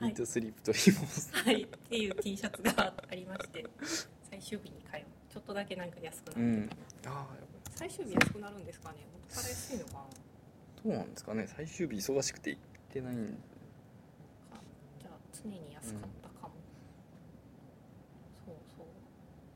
[0.00, 0.04] あ。
[0.04, 0.10] はい。
[0.10, 1.30] Eat Sleep Dreamforce。
[1.34, 1.62] はい。
[1.62, 3.66] っていう T シャツがありまして
[4.30, 6.76] 最終日に買いちょっとだけなんか安くなって。
[7.02, 7.16] た、うん。
[7.16, 7.34] ああ
[7.80, 8.98] 最終日安くなるんですかね。
[9.08, 10.00] 元から安いのかな。
[10.84, 11.46] どうなんですかね。
[11.48, 12.60] 最終日忙しくて行っ
[12.92, 13.40] てないん
[14.52, 14.60] あ
[15.00, 16.60] じゃあ常に安かったかも、
[18.44, 18.86] そうそう。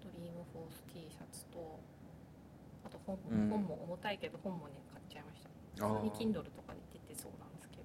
[0.00, 1.78] ドリームフォース T シャツと
[2.86, 3.50] あと本,、うん。
[3.50, 5.42] 本も重たいけど本もね買っちゃいまし
[5.76, 5.84] た。
[5.84, 7.84] あ普通にー Kindle とかで出てそうなんですけど。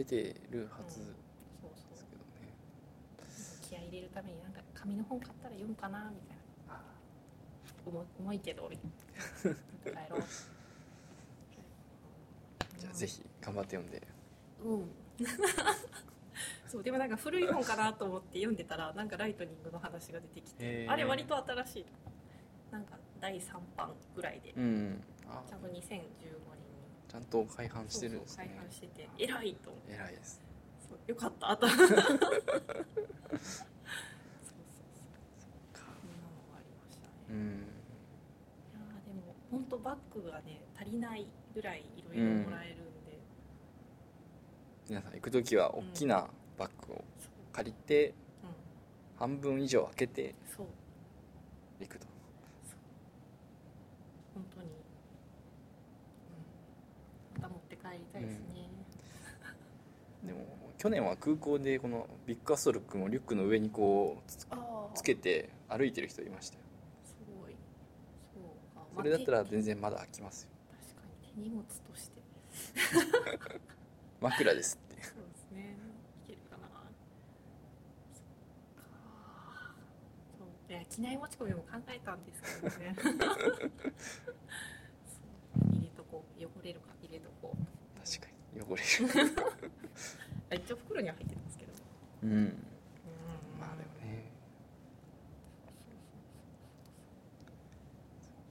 [0.00, 1.12] 出てるはずう
[1.60, 2.56] そうすけどね。
[3.60, 6.35] 気合い入れるためになんか紙の本買ったら読むかなみたいな
[7.86, 8.76] 重重いけど帰
[10.10, 10.22] ろう
[12.78, 14.02] じゃあぜひ頑張って読んで。
[14.64, 14.90] うん。
[16.68, 21.86] そうでもなんか古い本かなと思って読んでたらなんかライトニングの話が出てきてあれ割と新しい
[22.72, 24.52] なんか第3版ぐらいで。
[24.56, 25.02] うん。
[25.28, 25.42] あ。
[25.48, 25.86] ちゃんと2015年に。
[27.08, 29.92] ちゃんと改版してるんですそうそうね再販してて偉いと思って。
[29.94, 30.42] 偉いです。
[31.06, 32.24] よかったと そうそうそうそんなのが
[36.56, 37.38] ありましたねうんい
[38.74, 39.10] やーで
[39.76, 43.18] も本当バッグがね足りないぐらいいろいろもらえるんで、
[44.88, 47.04] 皆さん行く時は大きなバッグを
[47.52, 48.14] 借りてうん。
[49.18, 50.66] 半分以上開けてそう。
[51.80, 52.06] 行くと。
[54.34, 54.70] 本当に、う
[57.38, 58.44] ん、また持って帰りたいですね、
[60.24, 60.44] でも
[60.76, 64.30] 去年は空港でこのビッグアストロックもリュックの上にこう
[64.94, 66.65] つけて歩いてる人いましたよ
[68.96, 70.48] それだったらまあ全然まだ開きますよ。
[70.70, 71.02] 手確か
[71.38, 72.22] に手荷物として。
[74.20, 75.02] 枕ですって。
[75.04, 75.76] そうですね。
[76.24, 76.66] いけるかな。
[78.14, 78.88] そっか
[80.38, 80.72] そう。
[80.72, 82.96] いや機内持ち込みも考えたんですけどね。
[85.72, 86.42] 入れとこう。
[86.44, 87.56] 汚れるか入れとこう。
[88.08, 88.62] 確かに。
[88.62, 88.86] 汚れる。
[90.50, 91.72] あ一応袋には入ってたんですけど。
[92.22, 92.66] うんうん
[93.60, 94.24] まあでもね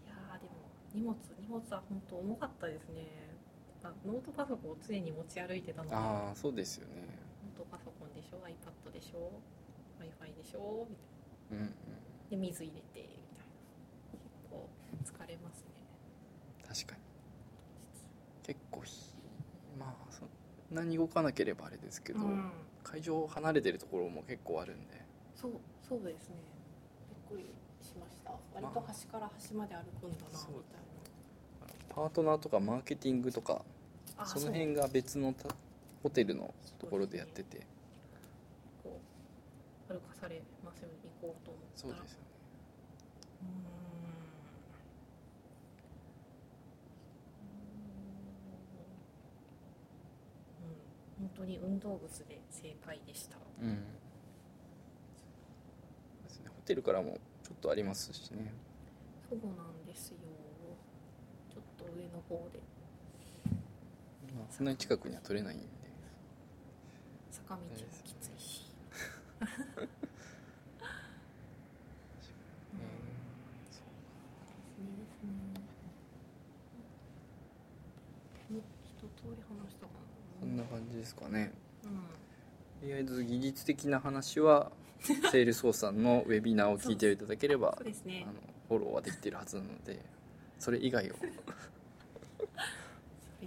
[0.06, 0.52] いやーでも
[0.96, 3.04] 荷物荷物は本当重かったですね。
[3.84, 5.96] あノートパソコンを常に持ち歩いてたので。
[5.96, 7.04] ノああそうですよね。
[7.54, 9.42] ートパソコンでしょ？iPad でしょ
[10.00, 11.66] ？w i f i でしょみたいな。
[11.66, 12.30] うんうん。
[12.30, 13.56] で水入れてみたいな。
[14.14, 14.70] 結構
[15.04, 15.68] 疲れますね。
[16.66, 17.02] 確かに。
[18.44, 19.14] 結構ひ
[19.78, 20.30] まあそん
[20.76, 22.52] なに動かなければあれですけど、うん。
[22.84, 25.02] 会場離れてるところも結構あるんで。
[25.36, 25.52] そう
[25.88, 26.36] そうですね。
[27.30, 27.50] びっくり
[28.56, 30.54] 割と端から端まで歩くんだなみたいそう
[31.90, 33.62] パートナーとかマーケティングとか
[34.26, 35.50] その辺が別のた
[36.02, 37.66] ホテルのところでやってて。
[38.84, 39.00] こ
[39.90, 41.96] う歩かされますように行こうと思ったら。
[41.96, 42.26] そうですよね
[51.20, 51.28] うん。
[51.28, 53.38] 本当に運動靴で正解でした。
[53.62, 53.84] うん。
[56.24, 56.48] ですね。
[56.48, 58.52] ホテルからもちょっとありますしね。
[59.30, 60.18] そうなんですよ。
[61.54, 62.60] ちょっと上の方で。
[64.36, 65.66] まあそんなに近くには取れないんで。
[67.30, 67.68] 坂道も
[68.04, 68.66] きついし、
[78.50, 79.92] もう一通り話したか
[80.40, 81.52] そんな感じですかね。
[81.84, 81.98] なうん。
[82.82, 84.72] とりあえず技術的な話は
[85.32, 88.26] セールスフォースさんのウェビナーを聞いていただければね。
[88.28, 88.34] あの
[88.68, 90.04] フォローはできているはずなので
[90.60, 91.16] それ以外を。
[91.22, 91.28] それ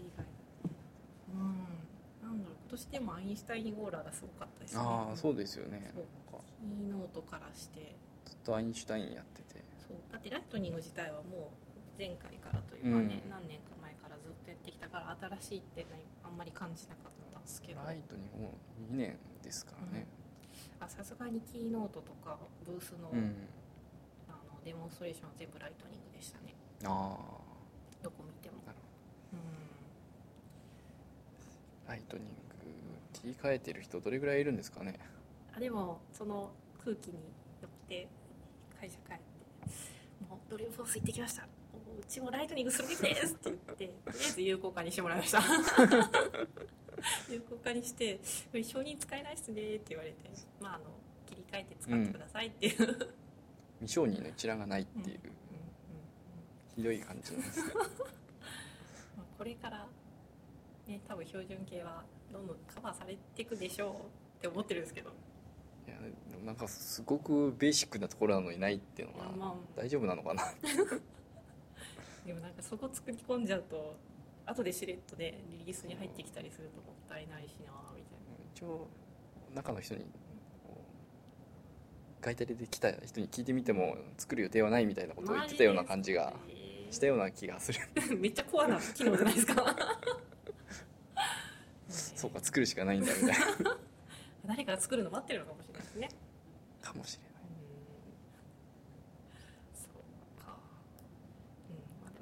[0.01, 0.27] 以外。
[1.35, 1.41] うん。
[2.23, 4.81] なんだろう今年でもアインシュタインオーラがすごかったですね。
[4.81, 5.93] ああそうですよね。
[6.61, 7.97] キーノートからして。
[8.25, 9.65] ずっとアインシュタインやってて。
[9.79, 9.97] そう。
[10.13, 13.31] だってライトニング自体はもう前回からというかね、うん。
[13.31, 15.89] 何年か前からずっとやってきたから新しいって、ね、
[16.23, 17.83] あんまり感じなかったんですけど。
[17.83, 18.55] ライトにも
[18.91, 20.07] う2年ですからね。
[20.07, 20.18] あ
[20.87, 23.35] さすがにキーノートとかブースの,、うん、
[24.29, 26.55] あのデモンストレーションは全部ライトニングでしたね。
[26.85, 27.17] あ
[28.03, 28.57] どこ見ても。
[29.33, 29.39] うん。
[31.87, 32.33] あライトニング
[33.13, 34.99] 切り替えてる人どれぐらいいるんですかね。
[35.57, 36.51] あでもその
[36.85, 37.15] 空気に
[37.63, 38.09] 酔って
[38.81, 39.23] 会社帰って
[40.29, 41.43] 「もう Dreamforce 行ってきました。
[41.43, 41.47] う
[42.07, 45.41] ちもライトニングするべきです」って言ってとりあえず有効化にしてもらいました
[47.31, 48.17] 有効化にして
[48.51, 50.17] 「これ承認使えないっすね」って言われて
[50.61, 50.85] まああの
[51.27, 53.15] 切り替えて使ってくださいっていう、うんうん
[53.81, 55.21] 未承認の一覧がないっていう。
[55.25, 55.39] うん
[56.75, 59.89] ひどい感じなんですけど まあこれから
[60.87, 63.95] ね多分標準形はどんどんカバーされていくでしょう
[64.39, 65.11] って思ってるんですけど。
[65.89, 65.97] いや
[66.31, 70.45] でもなんかすごくベーシックなところなのにないっていうのはまあまあ大丈夫なのかな
[72.25, 73.97] でもなんかそこ作り込んじゃうと
[74.49, 78.19] 後でしれっとねリリースに入ってきたりするともったいないしなみたい
[78.55, 78.89] 一応
[79.55, 80.01] 中の人に
[80.65, 80.81] こ
[82.21, 86.59] うガイタレで来た人に聞いてみても作る予定はないみたいなことを言ってたような感じがえー
[86.91, 87.81] したような気がする。
[88.19, 89.77] めっちゃコアな機能じゃないですか
[91.89, 93.29] そうか作るしかないんだみたい
[93.63, 93.79] な。
[94.47, 96.09] 誰かが作るの待ってるのかもしれないですね。
[96.81, 97.33] かもしれない。
[99.75, 100.59] そうか。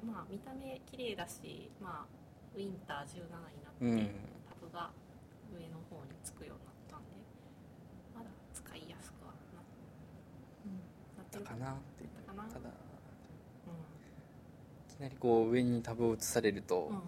[0.03, 0.09] うん。
[0.09, 2.16] まあ見た目綺麗だしまあ
[2.57, 3.97] ウィンター17になって、うん
[4.49, 4.89] タブが
[5.53, 7.05] 上の方につくようになったんで。
[8.17, 9.61] まだ使いやすくはな,、
[10.65, 10.81] うん、
[11.17, 12.69] なってるだかなっていうかなただ。
[12.69, 12.75] いう
[14.89, 17.01] きなりこう上にタブを移されると、うんうん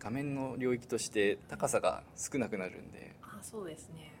[0.00, 2.98] 画面の領域として高さが少なくなるんで。
[2.98, 4.12] ん、あそうですね。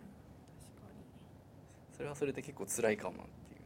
[0.58, 1.04] 確かに。
[1.94, 3.60] それはそれで結構辛いかもなっていう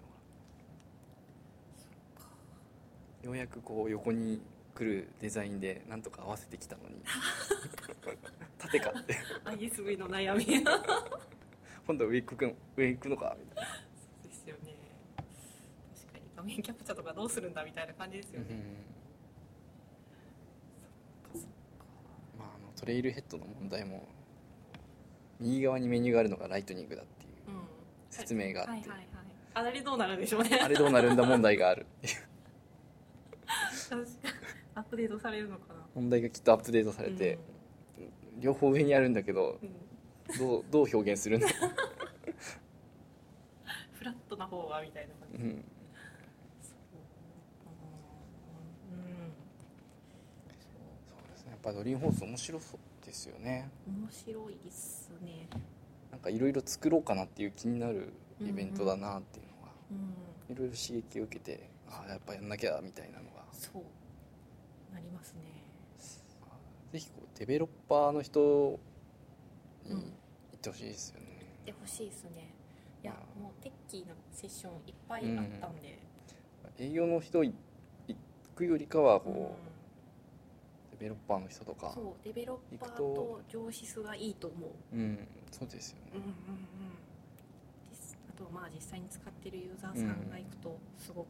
[3.23, 4.43] のがようやくこう横に
[4.79, 7.03] 来るデザインでなんとか合わせてきたのに。
[8.59, 9.17] 縦かって。
[9.45, 10.65] ISV の悩み
[11.85, 13.71] 今度は上行くの上行くのかみたいな、
[14.29, 14.75] ですよね。
[15.97, 16.25] 確かに。
[16.37, 18.47] 画面キャプチャーとかどうするんだみたいな感じですよね、
[22.39, 24.07] まあ、あのトレイルヘッドの問題も
[25.41, 27.63] 右側にメニューがあるのがライトニングだっていううん。
[28.11, 29.09] 説明があって、はいはいはい
[29.55, 30.61] あれどうなるんでしょうね。
[30.63, 31.85] あれどうなるんだ問題がある。
[31.99, 32.15] っていう
[33.89, 34.38] 確か
[34.79, 35.81] アップデートされるのかな。
[35.95, 37.39] 問題がきっとアップデートされて、
[38.39, 39.75] 両方上にあるんだけどうん、うん
[40.39, 41.49] どうどう表現するんだ、
[43.95, 45.65] フラットな方はみたいな感じ、うん、うん
[46.61, 46.75] そ
[51.15, 51.29] う。
[51.31, 51.51] ですね。
[51.51, 53.71] やっぱドリームホース面白そうですよね。
[53.87, 55.49] 面白いっすね。
[56.11, 60.55] なんかいろいろ作ろうかなっていう気になるイベントだなっていうのがうん。
[60.55, 63.45] いろいろ刺激を受けてああやっぱやんなきゃみたいなのが。
[63.53, 63.83] そう
[64.93, 65.41] なりますね。
[66.93, 68.79] ぜひこうデベロッパーの人
[69.85, 70.01] にうん。
[70.01, 70.07] 行
[70.57, 71.27] ってほしいですよね、
[71.67, 72.53] でほしいですね。
[73.03, 75.99] いやもうテッキーなセッションいっぱいあったんで、
[76.79, 77.55] 営業の人い
[78.09, 78.17] 行
[78.57, 79.21] くよりかはうん。
[79.21, 84.97] こう、デベロッパーの人とかそうデベロッパーとと情シスがいいと思う。
[84.97, 86.35] うんそうですよね、うんうんうん。
[87.93, 91.29] 実あとまあ実際に使ってるユーザーさんが行くとすごく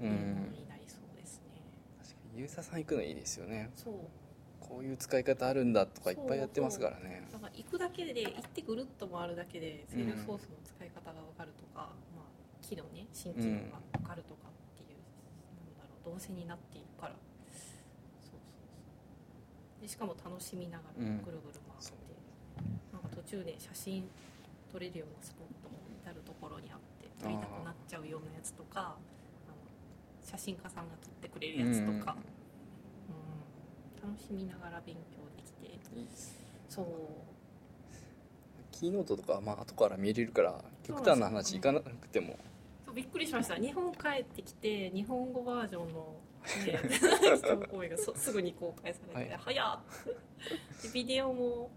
[0.00, 0.50] ういいものん。
[0.52, 0.71] にな
[2.34, 3.70] ユーザーさん行くのいいですよね。
[3.74, 3.94] そう。
[4.60, 7.28] こういう使い方あるんだとかいっぱいやってますからね。
[7.30, 12.26] だから行くだけで行ってぐるっと回るだけでセールスフォースの使い方が分かるとか、まあ、
[12.62, 14.98] 機能ね新機能が分かるとかっていう、
[15.60, 16.14] なんだろう。
[16.14, 17.12] 動線になっているから。
[17.12, 17.18] そ
[17.52, 17.68] う
[18.24, 18.36] そうそ
[19.78, 19.82] う。
[19.82, 21.20] でしかも楽しみながらうん。
[21.20, 21.92] ぐるぐる回って、
[22.92, 24.08] なんか途中で写真
[24.72, 28.96] 撮れるようなスポットも至る所にあって撮りたくなっちゃうようなやつとか
[30.22, 32.16] 写真家さんが撮ってくれるやつとか、
[34.02, 34.10] うん。
[34.10, 35.78] 楽しみながら勉強できて。
[36.68, 36.86] そう。
[38.70, 42.38] キーノートとかはまあ後から見れるから極端な話いかなくても。
[42.86, 43.56] そうびっくりしました。
[43.56, 46.16] 日本帰ってきて日本語バージョンの、
[46.66, 46.80] ね、
[47.36, 49.40] 人の声がそすぐに公開されて、はい。
[49.40, 49.80] 早っ。
[50.82, 51.70] でビデオも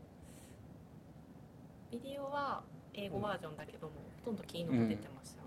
[1.92, 3.94] ビデオは英語バージョンだけども、
[4.24, 5.44] ほとんどキーノート出てました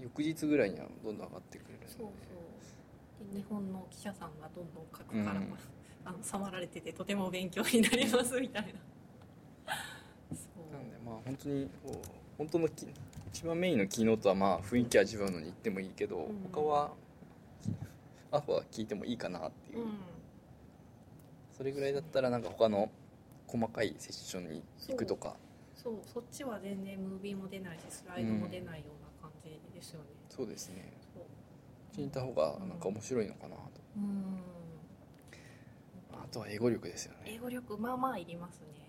[0.00, 1.80] 翌日ぐらいにはどんどん上がってくれる。
[1.86, 3.32] そうそう。
[3.32, 5.54] で日本の記者さんがどんどん書くから、うん。
[6.04, 8.68] あの触られててとても勉強になりますみたいな。
[10.32, 10.72] そう。
[10.72, 11.70] なんでまあ本当に
[12.36, 12.86] 本当のき
[13.28, 16.42] 一番メインのキーノートはまあ雰囲気味わうのに行ってもいいけど、うん。
[16.52, 16.92] 他は
[18.30, 19.84] アフは聞いてもいいかなっていう。
[19.84, 19.98] う、ん。
[21.56, 22.90] それぐらいだったらなんか他の
[23.46, 25.36] 細かいセッションに行くとか。
[25.74, 25.94] そう。
[26.04, 29.03] そっちは全然ムービーも出ないしスライドも出ないような
[29.74, 30.92] ですよね、そうですね。
[31.14, 31.22] そう。
[31.22, 31.28] こ
[31.92, 33.60] っちにいた方がなんか面白いのかなと、
[33.96, 34.38] うん。
[36.12, 37.18] あとは英語力ですよね。
[37.26, 38.84] 英語力まあまあいりますね。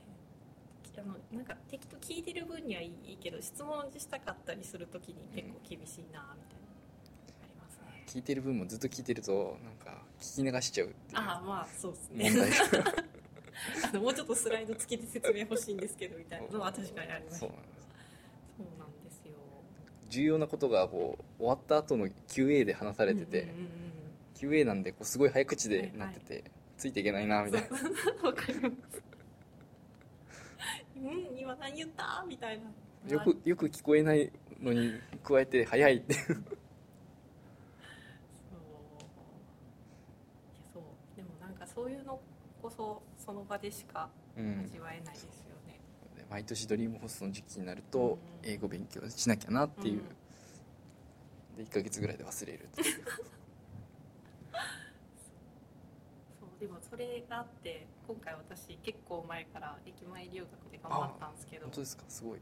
[0.97, 6.69] あのなんか適当聞いてる分にはいいけど質問したかったりするときに結構厳しいなみたいな
[7.41, 8.03] ありますね。
[8.07, 11.19] 聞いてる分もずっと聞いてるとなんか聞き流しちゃうっていう。
[11.19, 12.31] ああまあそうですね。
[13.83, 17.39] あのもうちょっとスライド付きで説明欲しいんですけどみたいなのは確かにあります。
[17.39, 17.59] そうなん
[20.15, 23.69] 重要なことがこう終わった後の QA で話されてて、うんうんうん
[24.35, 26.43] QA なんでこうすごい早口でなってて、
[26.77, 27.67] ついていけないなみたいな。
[27.69, 27.71] う
[28.21, 29.01] んわかります。
[30.97, 32.25] うん今何言った？
[32.27, 32.65] みたいな。
[33.13, 34.29] よくよく聞こえない
[34.61, 34.91] のに
[35.23, 36.19] 加えて早いっていう。
[36.27, 36.35] そう。
[36.35, 36.43] いや
[40.73, 40.83] そう。
[41.15, 42.19] でもなんかそういうの
[42.61, 44.63] こそその場でしかうん。
[44.65, 45.64] 味わえないですよね、で
[46.35, 48.49] 毎年ドリームホストの時期になるとうん。
[48.49, 50.01] 英語勉強しなきゃなっていう、
[51.55, 51.63] うん。
[51.63, 53.05] で1ヶ月ぐらいで忘れるっていう。
[56.41, 61.67] そうでもそれがあって今回私結構前から駅前留学で頑張ったんですけど。
[61.67, 62.03] 本当ですか？
[62.09, 62.39] すごい。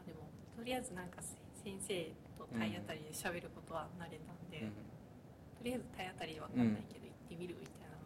[0.00, 0.20] あでも
[0.56, 4.70] とりあえずなんかせ先生と体当たりで喋ることは慣れたんで、うん。
[4.70, 7.96] とりあえず体当たりで分かんないけど行ってみるみたいな、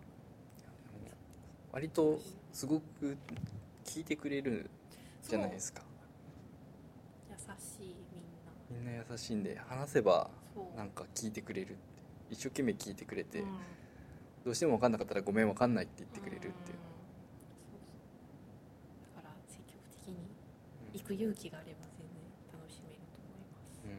[1.70, 2.18] 割と
[2.50, 3.18] すごく
[3.84, 4.70] 聞いてくれる
[5.28, 5.82] じゃないですか。
[7.30, 8.52] 優しいみんな。
[8.70, 10.76] みんな優しいんで話せばそう。
[10.76, 11.80] なんか聞いてくれるって。
[12.30, 13.46] 一生懸命聞いてくれて、うん。
[14.44, 16.50] どうしても分かんなかったらごめん分かんないって言ってくれるっていう。
[16.50, 19.14] うん、そうそう。
[19.16, 20.16] だから積極的に
[20.94, 22.16] 行く勇気があれば全然
[22.52, 23.90] 楽しめると思います、うん。
[23.90, 23.96] うん。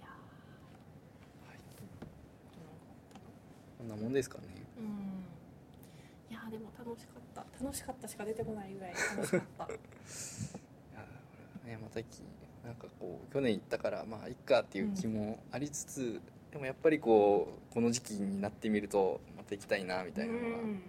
[0.00, 1.60] やはい。
[1.60, 1.84] ー
[3.78, 4.44] こんなもんですかね。
[4.78, 4.84] うん。
[4.84, 4.88] い
[6.42, 7.44] やーでも楽しかった。
[7.62, 9.64] 楽しかったしか出てこないぐらい楽しかった。
[9.64, 9.68] い
[11.66, 12.06] やねまたき
[12.64, 16.20] なんかこう去年行ったからまあいっかっていう気もありつつ、
[16.50, 20.82] でもやっぱりこうこの時期になってみるとまた行きたいなみたいなのはうん。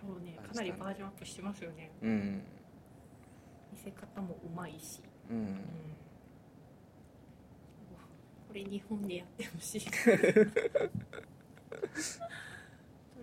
[0.00, 1.90] そうねかなりバージョンアップしてますよね。
[2.02, 2.42] うん。
[3.72, 5.00] 見せ方もうまいし、
[5.30, 5.60] うん、うん。
[8.48, 9.82] これ日本でやってほしい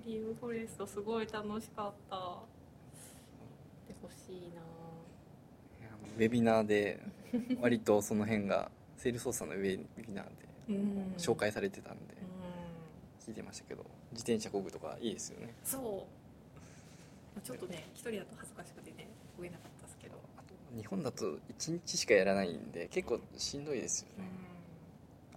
[0.07, 2.15] ドリームフォレストすごい楽しかった。
[3.89, 4.61] でほしいな。
[6.15, 7.01] ウェビナーで
[7.59, 10.31] 割とその辺がセールス操作のウェビナーで
[10.69, 11.13] うん。
[11.17, 13.27] 紹介されてたんでうん。
[13.27, 15.53] 聞いてましたけど自転車こぐとかいいですよね。
[15.65, 16.07] そ
[17.37, 17.41] う。
[17.41, 20.15] ちょっとね一人だと恥ずかしくてね追えなかったですけど。
[20.37, 21.25] あと日本だと
[21.59, 24.23] 1日しかやらないんで結構しんどいですようん。
[24.23, 24.29] ね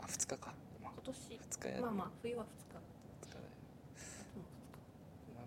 [0.01, 1.17] あ2日か、まあ、今年。
[1.59, 2.70] 2日やまあまあ冬は2日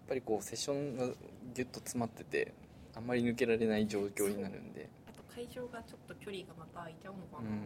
[0.08, 1.06] ぱりこうセッションが
[1.54, 2.54] ギュッと詰まってて
[2.96, 4.82] あんまり抜けられない状況になるんで。
[4.82, 7.60] 2日あと会場がちょっと距離がまた空いちゃうのかな、うんう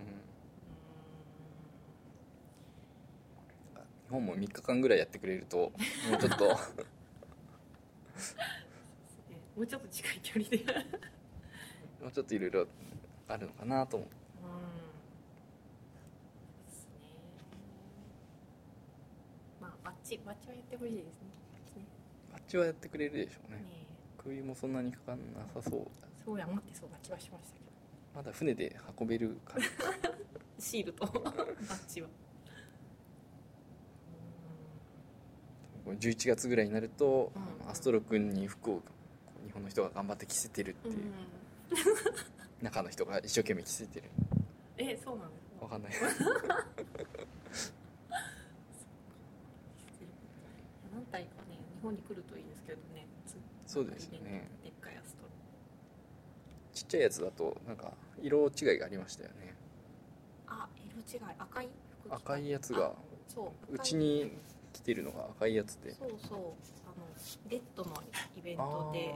[4.08, 5.72] 日本も3日間ぐらいやってくれるとも
[6.16, 6.46] うちょっと。
[9.58, 10.64] もうちょっと近い距離で。
[12.02, 12.68] もうちょっといろいろ
[13.28, 14.10] あるのかなと思う。
[14.10, 14.14] うん。
[16.68, 16.92] ですね。
[19.60, 21.16] まあバッチバッチはやってほしいです
[22.48, 23.58] ねバッチはやってくれるでしょうね。
[23.58, 23.64] ね
[24.18, 25.88] 首もそんなにかかんなさそう。
[26.26, 27.66] そうや待ってそうな気はしましたけど。
[28.16, 29.68] まだ船で運べる感じ。
[30.60, 31.06] シールと。
[31.06, 32.08] バッチは。
[35.88, 37.32] 11月ぐらいになると、
[37.64, 37.70] うん。
[37.70, 38.82] アストロ君に服を
[39.45, 40.91] 日本の人が頑張って着せてるってう。
[40.91, 41.14] ん、いう、
[42.62, 44.10] 中の人が一生懸命着せてる。
[44.78, 45.64] えそうなんですか？
[45.66, 45.91] わかんない
[50.93, 53.05] 何体かね日本に来るといいですけどね。
[53.25, 53.38] つ
[53.71, 55.30] そうですよねでっかいアストロ。
[56.73, 59.53] ちっちゃいやつだとなんか色違いがありましたよね。
[60.47, 61.36] あ色違い。
[61.38, 61.69] 赤い
[62.09, 62.93] 赤いやつが。
[63.28, 64.32] そううちに
[64.73, 65.93] 来てるのが赤いやつで。
[65.93, 66.38] そうそう。
[66.38, 67.05] あの
[67.49, 67.93] レッドの
[68.38, 69.15] イベントで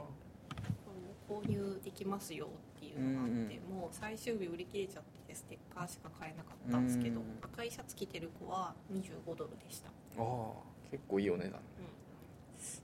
[1.28, 9.88] 購入できますよっていうのがあって、もう最終日売り切れちゃってステッカーしか買えなかったんですけど、うん赤いシャツ着てる子は25ドルでした。
[9.88, 10.52] ああ
[10.90, 11.60] 結構いいお値段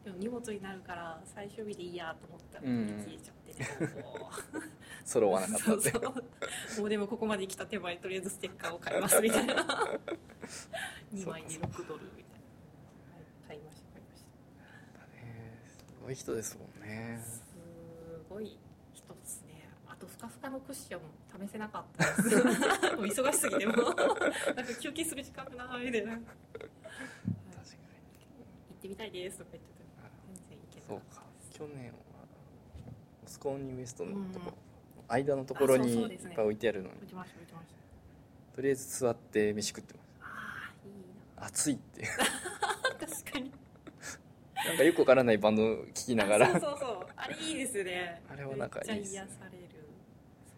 [0.04, 2.84] でも荷物になるから最終日でいいやと思ったらうん。
[2.84, 3.34] 売り切れちゃっ
[3.96, 4.30] て、も
[5.04, 6.80] 揃わなかったってうそうそう。
[6.80, 9.40] もうでもここまで来た手前とりあえずステッカーを買いますみた。
[9.40, 14.24] いな2枚で6ドルみたいな、はい、買いました買いまし
[14.94, 15.00] た。
[15.14, 17.20] ねすごい人ですもんね。
[17.24, 17.42] す
[18.30, 18.58] ごい
[18.94, 19.68] 人ですね。
[19.88, 21.00] あとふかふかのクッション
[21.48, 22.36] 試せなかったです。
[22.96, 23.76] もう忙しすぎてもう。
[23.76, 23.94] なん
[24.66, 26.20] か休憩する時間がないみたいなはい。
[26.20, 26.68] 確かに
[28.70, 29.77] 行ってみたいですとか言って
[30.88, 31.22] そうか。
[31.52, 31.92] 去年は
[33.22, 34.52] モスコーニウエストのとこ、
[35.08, 35.14] うん。
[35.14, 36.94] 間のところにいっぱい置いてあるのに。
[38.54, 40.92] とりあえず座って飯食ってましああいい
[41.36, 42.08] た暑いってな
[43.06, 43.52] 確かに。
[44.66, 46.46] なんかよくわからないバンド聴きながら。
[46.48, 47.06] あそうそうそう。
[47.16, 48.22] あれいいですよね。
[48.30, 49.20] あれはなんかいいですね。
[49.20, 49.64] めっちゃ癒される。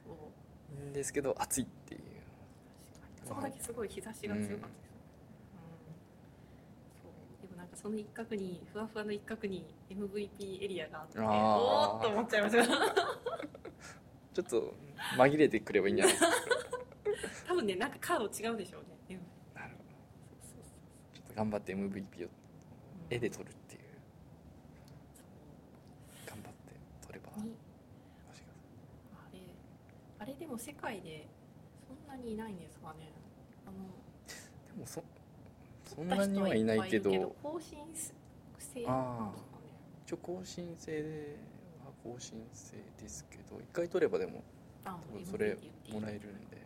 [0.06, 0.32] そ
[0.72, 0.86] う。
[0.88, 2.00] んですけど暑いっていう。
[3.26, 4.66] そこだけすごい日差しが強かった。
[4.66, 4.79] うん
[7.74, 12.66] その一角にふわふわの一角に MVP エリアがあっておーっと思っちゃいました
[14.32, 14.74] ちょっと
[15.16, 16.36] 紛れてくればいいんじゃないですか。
[17.48, 19.20] 多分ねなんかカード違うでしょうね。
[19.54, 19.90] なるほど。
[21.12, 22.30] ちょっと頑張って MVP を
[23.08, 23.82] 絵で撮るっていう。
[26.26, 26.74] 頑張って
[27.06, 27.42] 撮ればあ
[29.32, 29.40] れ
[30.20, 31.26] あれでも世界で
[31.88, 33.10] そんなにいないんですかね。
[33.66, 33.78] あの
[34.68, 35.02] でもそ
[35.94, 37.10] そんなにはいないけど。
[37.42, 37.78] 更新
[38.58, 38.92] 性な
[39.28, 39.62] んですかね
[40.06, 41.36] 一応更新制で
[41.84, 44.42] は更新制ですけど一回撮ればでも
[44.84, 45.56] あ多分それ
[45.92, 46.28] もらえるんで。
[46.52, 46.60] えー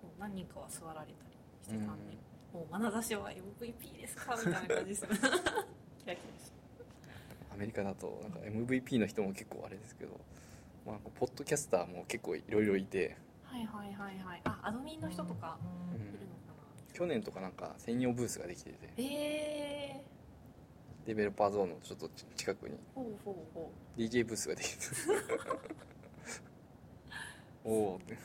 [0.00, 1.14] そう何人かは座られたり
[1.62, 2.16] してたんで、
[2.52, 4.34] もう眼差しは MVP ですか？
[4.36, 5.06] みたいな感じです。
[5.06, 5.34] キラキラ
[6.06, 6.16] して
[7.54, 10.12] アメリカだとなんか MVP の人も結構あれですけど、
[10.86, 14.40] まあ、ポッドキャスターも結構いろいろいて、はいはいはいはい。
[14.44, 15.56] あアドミンの人とか。
[15.94, 16.09] うん、か
[17.00, 18.86] 去年とかなんか専用ブースができてて。
[18.86, 20.02] なえ
[21.06, 22.74] デベロッパーゾーンのちょっと近くに。
[22.74, 23.34] ー、ほうほう。
[23.54, 24.84] ほ DJ ブースができて
[27.64, 28.18] う おおって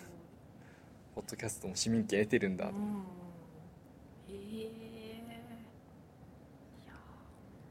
[1.16, 3.06] ポッドキャストも市民権得てるんだと、うん。
[4.28, 4.68] へえい
[6.86, 6.94] や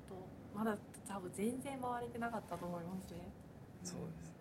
[0.08, 0.26] ほんと
[0.56, 3.18] まだ多分全然回れてなかったと思いますね。
[3.84, 4.36] そうですね。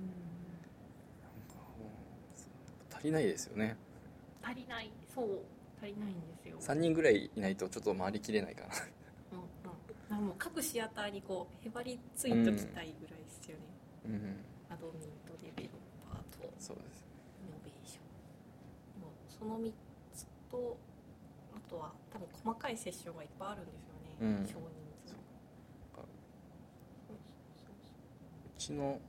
[0.00, 0.06] うん。
[0.08, 3.78] なんかもう足りないですよね。
[4.42, 4.92] 足りない。
[5.08, 5.40] そう
[5.82, 6.56] 足りないんですよ。
[6.60, 8.68] 3人ぐらいいないとちょっと回りきれないかな。
[9.32, 13.64] うんうんもう各シアターにこうへばりついときたいぐらいですよね、
[14.04, 14.44] うん。
[14.68, 15.72] アドミンとデベロッ
[16.12, 17.02] パーとそうです
[17.40, 18.04] イノベーション。
[19.00, 19.72] でもその3
[20.14, 20.76] つと
[21.56, 23.94] あとは多分細かいセッションがいっぱいあるんですよ
[24.28, 24.46] ね、うん。
[24.46, 24.60] 少人
[25.06, 25.12] 数。
[25.12, 25.16] そ
[27.14, 27.16] う
[28.58, 29.00] ちの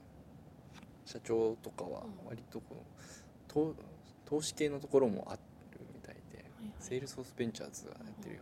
[1.05, 3.75] 社長とかはうん割とこう投
[4.25, 5.42] 投資系のところもあるみたいで、はいはい
[6.83, 8.41] セールスフォースベンチャーズがやってるよ。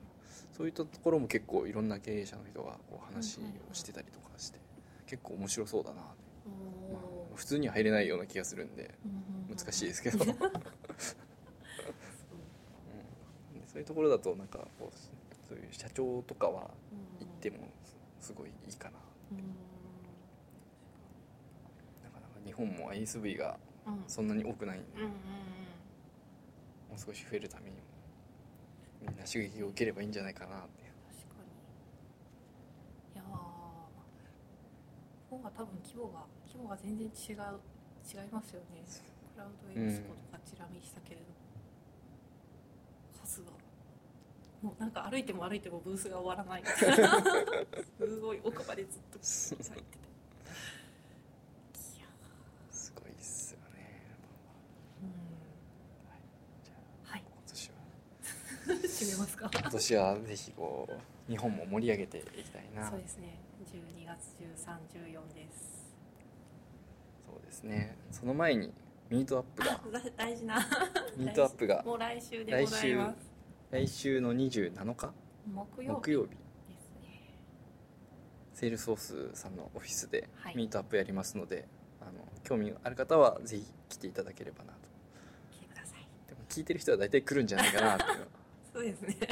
[0.51, 3.41] そういったところも結構いろんな経営者の人がこう話を
[3.73, 4.57] してたりとかして
[5.05, 6.01] 結構面白そうだな。
[6.01, 6.09] って、
[6.89, 7.35] おまあー。
[7.35, 8.95] 普通には入れないような気がするんで
[9.47, 10.27] 難しいですけど、 うん。
[10.27, 10.35] で
[13.67, 14.97] そういうところだとなんかこう
[15.47, 16.71] そういう社長とかは
[17.19, 17.67] 行っても
[18.19, 18.97] すごいいいかな。
[19.31, 19.37] うん。
[22.03, 23.59] なかなか日本も ISV が
[24.07, 25.09] そんなに多くないんで、も
[26.95, 27.90] う少し増えるためにも
[29.21, 30.81] な刺激を受ければいいんじゃないかなって
[31.13, 31.53] 確かに。
[33.13, 33.35] いやー。
[35.29, 37.61] 方が多分規模が規模が全然違う
[38.03, 38.83] 違いますよね。
[39.33, 41.23] クラウドエクスポとかチラ見したけれど、
[43.23, 43.51] 数が
[44.61, 46.63] もうなんか歩いても歩いてもブースが終わらない。
[47.97, 49.73] すごい奥までずっと咲いてて
[51.97, 52.07] いや
[52.71, 55.11] すごいっすよねーうん
[56.63, 56.73] じゃ
[57.11, 57.75] はいあ今年は
[58.89, 62.89] 締めますか今年はぜひこう日本も盛り上げていきたいな。
[62.89, 63.39] そうですね。
[63.63, 65.95] 12月1314です。
[67.25, 67.95] そうですね。
[68.11, 68.73] その前に
[69.09, 69.79] ミートアップが。
[70.17, 70.59] 大事な。
[71.15, 71.83] ミートアップが。
[71.83, 73.17] もう来週でございます。
[73.71, 75.13] 来週の27日
[75.47, 76.01] 木曜日？
[76.01, 76.35] 木曜日で
[76.77, 77.33] すね。
[78.53, 78.99] セールスフォー
[79.31, 80.55] スさんのオフィスではい。
[80.57, 81.65] ミートアップやりますので、
[82.01, 82.11] あの
[82.43, 84.79] 興味がある方はぜひ来ていただければなと。
[85.49, 86.05] 来てください。
[86.27, 88.27] でも聞いてる人は大体来るんじゃないかなっていう
[88.73, 89.15] そうですね。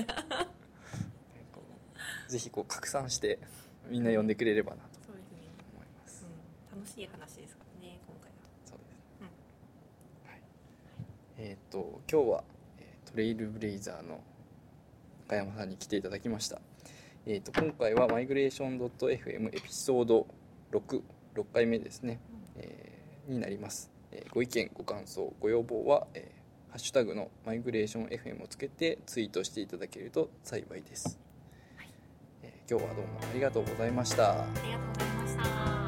[2.27, 3.39] ぜひこう拡散して
[3.87, 4.99] みんな呼んでくれればなと。
[5.09, 6.25] 思います、
[6.71, 8.37] うん、楽しい話ですからね今回は。
[8.65, 9.27] そうです、うん。
[10.29, 10.41] はい。
[11.37, 12.43] えっ、と今日は
[13.05, 14.21] トレイルブレイザーの
[15.27, 16.61] 中山さんに来ていただきました、
[17.25, 20.27] えー、と今回はマイグレーション .fm エピソード
[20.71, 21.01] 66
[21.51, 22.19] 回目ですね、
[22.55, 26.38] えーになります、えーご意見ご感想ご要望は、えー
[26.69, 31.19] ハッシュタグのマイグレーション FM をつけてツイートしていただけると幸いです、
[32.43, 34.43] えー今日はどうもありがとうございました。
[34.43, 35.78] ありがとうございました